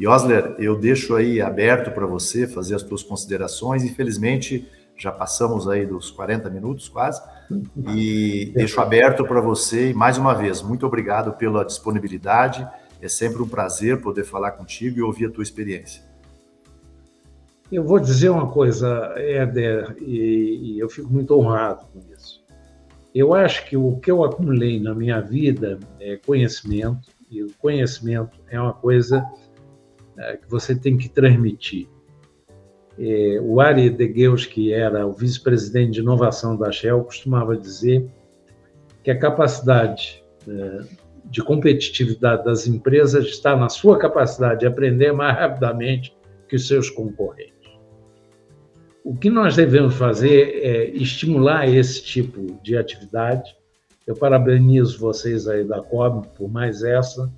E 0.00 0.06
Osler, 0.06 0.54
eu 0.58 0.78
deixo 0.78 1.14
aí 1.14 1.42
aberto 1.42 1.90
para 1.90 2.06
você 2.06 2.46
fazer 2.46 2.74
as 2.74 2.80
suas 2.80 3.02
considerações. 3.02 3.84
Infelizmente, 3.84 4.66
já 4.96 5.12
passamos 5.12 5.68
aí 5.68 5.84
dos 5.84 6.10
40 6.10 6.48
minutos 6.48 6.88
quase, 6.88 7.20
e 7.94 8.50
deixo 8.54 8.80
aberto 8.80 9.26
para 9.26 9.42
você, 9.42 9.90
e 9.90 9.94
mais 9.94 10.16
uma 10.16 10.32
vez, 10.34 10.62
muito 10.62 10.86
obrigado 10.86 11.34
pela 11.34 11.64
disponibilidade, 11.64 12.66
é 13.00 13.08
sempre 13.08 13.42
um 13.42 13.48
prazer 13.48 14.00
poder 14.00 14.24
falar 14.24 14.52
contigo 14.52 14.98
e 14.98 15.02
ouvir 15.02 15.26
a 15.26 15.30
tua 15.30 15.42
experiência. 15.42 16.02
Eu 17.70 17.84
vou 17.84 18.00
dizer 18.00 18.30
uma 18.30 18.50
coisa, 18.50 19.12
Éder, 19.16 19.96
e, 20.00 20.76
e 20.76 20.78
eu 20.78 20.88
fico 20.88 21.12
muito 21.12 21.38
honrado 21.38 21.86
com 21.92 22.00
isso. 22.14 22.42
Eu 23.14 23.34
acho 23.34 23.66
que 23.68 23.76
o 23.76 23.96
que 23.96 24.10
eu 24.10 24.24
acumulei 24.24 24.80
na 24.80 24.94
minha 24.94 25.20
vida 25.20 25.78
é 25.98 26.16
conhecimento, 26.16 27.10
e 27.30 27.42
o 27.42 27.50
conhecimento 27.58 28.38
é 28.48 28.60
uma 28.60 28.72
coisa 28.72 29.24
é, 30.18 30.36
que 30.36 30.50
você 30.50 30.74
tem 30.74 30.96
que 30.96 31.08
transmitir. 31.08 31.88
É, 32.98 33.38
o 33.40 33.60
Ari 33.60 33.88
Degeus, 33.90 34.44
que 34.44 34.72
era 34.72 35.06
o 35.06 35.12
vice-presidente 35.12 35.92
de 35.92 36.00
inovação 36.00 36.56
da 36.56 36.70
Shell, 36.70 37.04
costumava 37.04 37.56
dizer 37.56 38.06
que 39.02 39.10
a 39.10 39.18
capacidade 39.18 40.22
é, 40.46 40.80
de 41.24 41.42
competitividade 41.42 42.44
das 42.44 42.66
empresas 42.66 43.26
está 43.26 43.56
na 43.56 43.68
sua 43.68 43.98
capacidade 43.98 44.60
de 44.60 44.66
aprender 44.66 45.12
mais 45.12 45.36
rapidamente 45.36 46.14
que 46.48 46.56
os 46.56 46.66
seus 46.66 46.90
concorrentes. 46.90 47.54
O 49.04 49.14
que 49.14 49.30
nós 49.30 49.56
devemos 49.56 49.94
fazer 49.94 50.60
é 50.62 50.84
estimular 50.90 51.68
esse 51.68 52.04
tipo 52.04 52.60
de 52.62 52.76
atividade. 52.76 53.56
Eu 54.06 54.14
parabenizo 54.14 54.98
vocês 54.98 55.48
aí 55.48 55.64
da 55.64 55.80
COB 55.80 56.28
por 56.36 56.50
mais 56.50 56.82
essa. 56.82 57.32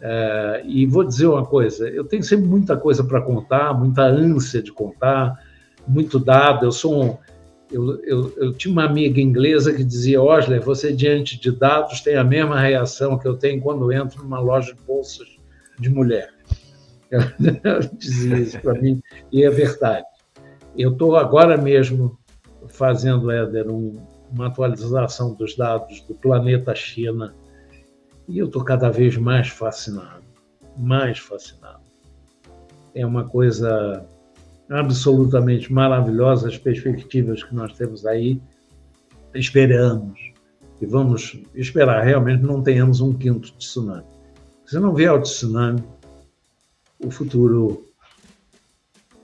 É, 0.00 0.62
e 0.64 0.86
vou 0.86 1.04
dizer 1.04 1.26
uma 1.26 1.44
coisa: 1.44 1.88
eu 1.88 2.04
tenho 2.04 2.22
sempre 2.22 2.46
muita 2.46 2.76
coisa 2.76 3.02
para 3.02 3.20
contar, 3.20 3.72
muita 3.74 4.02
ânsia 4.02 4.62
de 4.62 4.72
contar, 4.72 5.38
muito 5.86 6.18
dado. 6.18 6.66
Eu 6.66 6.72
sou 6.72 7.02
um, 7.02 7.16
eu, 7.70 8.00
eu, 8.04 8.34
eu, 8.36 8.52
tinha 8.52 8.70
uma 8.70 8.84
amiga 8.84 9.20
inglesa 9.20 9.72
que 9.72 9.82
dizia: 9.82 10.22
Osler, 10.22 10.60
você 10.60 10.92
diante 10.92 11.40
de 11.40 11.50
dados 11.50 12.00
tem 12.00 12.16
a 12.16 12.24
mesma 12.24 12.60
reação 12.60 13.18
que 13.18 13.26
eu 13.26 13.36
tenho 13.36 13.60
quando 13.60 13.90
entro 13.92 14.22
numa 14.22 14.38
loja 14.38 14.72
de 14.74 14.82
bolsas 14.82 15.28
de 15.78 15.88
mulher. 15.88 16.30
Ela 17.10 17.80
dizia 17.92 18.38
isso 18.38 18.60
para 18.60 18.74
mim, 18.74 19.00
e 19.32 19.44
é 19.44 19.50
verdade. 19.50 20.04
Eu 20.76 20.92
estou 20.92 21.16
agora 21.16 21.56
mesmo 21.56 22.18
fazendo, 22.68 23.30
Éder, 23.30 23.70
um, 23.70 23.96
uma 24.32 24.48
atualização 24.48 25.34
dos 25.34 25.56
dados 25.56 26.02
do 26.02 26.14
planeta 26.14 26.74
China 26.74 27.34
e 28.28 28.38
eu 28.38 28.46
estou 28.46 28.64
cada 28.64 28.90
vez 28.90 29.16
mais 29.16 29.48
fascinado, 29.48 30.24
mais 30.76 31.18
fascinado. 31.18 31.84
É 32.94 33.04
uma 33.04 33.28
coisa 33.28 34.06
absolutamente 34.70 35.72
maravilhosa 35.72 36.48
as 36.48 36.58
perspectivas 36.58 37.42
que 37.42 37.54
nós 37.54 37.72
temos 37.74 38.04
aí. 38.04 38.40
Esperamos 39.34 40.18
e 40.80 40.86
vamos 40.86 41.38
esperar 41.54 42.02
realmente 42.02 42.42
não 42.42 42.62
tenhamos 42.62 43.00
um 43.00 43.12
quinto 43.12 43.52
tsunami. 43.52 44.06
Se 44.64 44.78
não 44.78 44.94
vier 44.94 45.12
o 45.12 45.20
tsunami, 45.20 45.82
o 46.98 47.10
futuro 47.10 47.86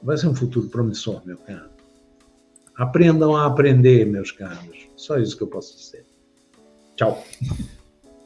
vai 0.02 0.16
ser 0.16 0.28
um 0.28 0.34
futuro 0.34 0.68
promissor, 0.68 1.22
meu 1.24 1.38
caro. 1.38 1.70
Aprendam 2.76 3.36
a 3.36 3.46
aprender, 3.46 4.06
meus 4.06 4.30
caros. 4.30 4.88
Só 4.96 5.18
isso 5.18 5.36
que 5.36 5.42
eu 5.42 5.48
posso 5.48 5.76
dizer. 5.76 6.06
Tchau. 6.96 7.22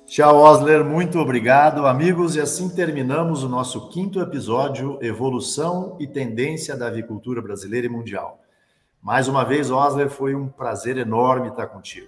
Tchau, 0.07 0.37
Osler. 0.37 0.85
Muito 0.85 1.19
obrigado, 1.19 1.85
amigos. 1.85 2.37
E 2.37 2.41
assim 2.41 2.69
terminamos 2.69 3.43
o 3.43 3.49
nosso 3.49 3.89
quinto 3.89 4.21
episódio 4.21 4.99
Evolução 5.03 5.97
e 5.99 6.07
Tendência 6.07 6.77
da 6.77 6.87
Avicultura 6.87 7.43
Brasileira 7.43 7.89
e 7.89 7.91
Mundial. 7.91 8.41
Mais 9.03 9.27
uma 9.27 9.45
vez, 9.45 9.69
Osler, 9.69 10.09
foi 10.09 10.35
um 10.35 10.49
prazer 10.49 10.97
enorme 10.97 11.49
estar 11.49 11.67
contigo. 11.67 12.07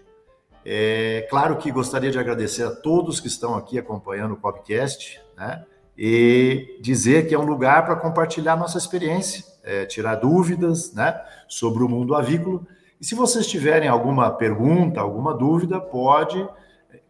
É 0.64 1.26
claro 1.28 1.56
que 1.56 1.72
gostaria 1.72 2.10
de 2.10 2.18
agradecer 2.18 2.62
a 2.62 2.70
todos 2.70 3.18
que 3.18 3.26
estão 3.26 3.56
aqui 3.56 3.78
acompanhando 3.78 4.34
o 4.34 4.36
podcast, 4.36 5.20
né? 5.36 5.64
E 5.96 6.78
dizer 6.80 7.26
que 7.26 7.34
é 7.34 7.38
um 7.38 7.44
lugar 7.44 7.84
para 7.84 7.96
compartilhar 7.96 8.56
nossa 8.56 8.78
experiência 8.78 9.44
é, 9.68 9.84
tirar 9.84 10.14
dúvidas 10.14 10.94
né, 10.94 11.20
sobre 11.46 11.82
o 11.82 11.88
mundo 11.88 12.14
avícola. 12.14 12.60
E 13.00 13.04
se 13.04 13.14
vocês 13.14 13.46
tiverem 13.46 13.88
alguma 13.88 14.30
pergunta, 14.30 15.00
alguma 15.00 15.34
dúvida, 15.34 15.80
pode 15.80 16.48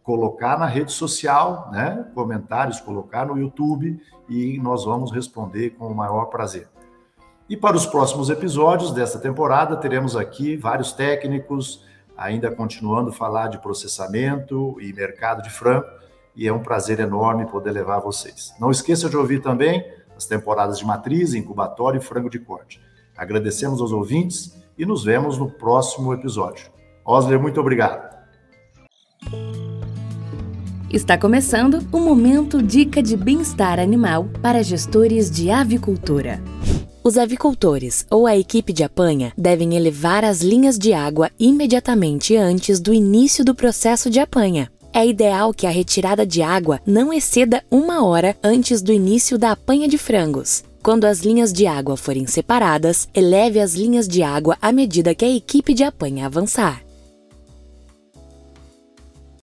colocar 0.03 0.57
na 0.57 0.65
rede 0.65 0.91
social, 0.91 1.69
né, 1.71 2.05
comentários, 2.13 2.79
colocar 2.79 3.25
no 3.25 3.37
YouTube 3.37 4.01
e 4.27 4.59
nós 4.59 4.85
vamos 4.85 5.11
responder 5.11 5.71
com 5.71 5.87
o 5.87 5.95
maior 5.95 6.25
prazer. 6.25 6.67
E 7.49 7.57
para 7.57 7.75
os 7.75 7.85
próximos 7.85 8.29
episódios 8.29 8.91
desta 8.91 9.17
temporada, 9.17 9.75
teremos 9.75 10.15
aqui 10.15 10.55
vários 10.55 10.91
técnicos, 10.91 11.83
ainda 12.15 12.51
continuando 12.51 13.09
a 13.09 13.13
falar 13.13 13.47
de 13.47 13.59
processamento 13.59 14.77
e 14.79 14.93
mercado 14.93 15.41
de 15.41 15.49
frango, 15.49 15.87
e 16.35 16.47
é 16.47 16.53
um 16.53 16.61
prazer 16.61 16.99
enorme 16.99 17.47
poder 17.47 17.71
levar 17.71 17.99
vocês. 17.99 18.53
Não 18.59 18.69
esqueça 18.69 19.09
de 19.09 19.17
ouvir 19.17 19.41
também 19.41 19.83
as 20.15 20.25
temporadas 20.25 20.77
de 20.77 20.85
matriz, 20.85 21.33
incubatório 21.33 21.97
e 21.97 22.03
frango 22.03 22.29
de 22.29 22.39
corte. 22.39 22.79
Agradecemos 23.17 23.81
aos 23.81 23.91
ouvintes 23.91 24.55
e 24.77 24.85
nos 24.85 25.03
vemos 25.03 25.37
no 25.37 25.49
próximo 25.49 26.13
episódio. 26.13 26.69
Osler, 27.03 27.39
muito 27.39 27.59
obrigado. 27.59 28.09
Está 30.91 31.15
começando 31.19 31.87
o 31.91 31.99
Momento 31.99 32.63
Dica 32.63 33.03
de 33.03 33.15
Bem-Estar 33.15 33.79
Animal 33.79 34.27
para 34.41 34.63
gestores 34.63 35.29
de 35.29 35.51
avicultura. 35.51 36.41
Os 37.03 37.15
avicultores 37.15 38.07
ou 38.09 38.25
a 38.25 38.35
equipe 38.35 38.73
de 38.73 38.83
apanha 38.83 39.31
devem 39.37 39.75
elevar 39.75 40.25
as 40.25 40.41
linhas 40.41 40.79
de 40.79 40.91
água 40.91 41.29
imediatamente 41.39 42.35
antes 42.35 42.79
do 42.79 42.91
início 42.91 43.45
do 43.45 43.53
processo 43.53 44.09
de 44.09 44.19
apanha. 44.19 44.71
É 44.91 45.05
ideal 45.05 45.53
que 45.53 45.67
a 45.67 45.69
retirada 45.69 46.25
de 46.25 46.41
água 46.41 46.79
não 46.87 47.13
exceda 47.13 47.63
uma 47.69 48.03
hora 48.03 48.35
antes 48.43 48.81
do 48.81 48.91
início 48.91 49.37
da 49.37 49.51
apanha 49.51 49.87
de 49.87 49.97
frangos. 49.99 50.63
Quando 50.81 51.05
as 51.05 51.19
linhas 51.19 51.53
de 51.53 51.67
água 51.67 51.95
forem 51.95 52.25
separadas, 52.25 53.07
eleve 53.13 53.59
as 53.59 53.75
linhas 53.75 54.07
de 54.07 54.23
água 54.23 54.57
à 54.59 54.71
medida 54.71 55.13
que 55.13 55.23
a 55.23 55.29
equipe 55.29 55.71
de 55.71 55.83
apanha 55.83 56.25
avançar. 56.25 56.81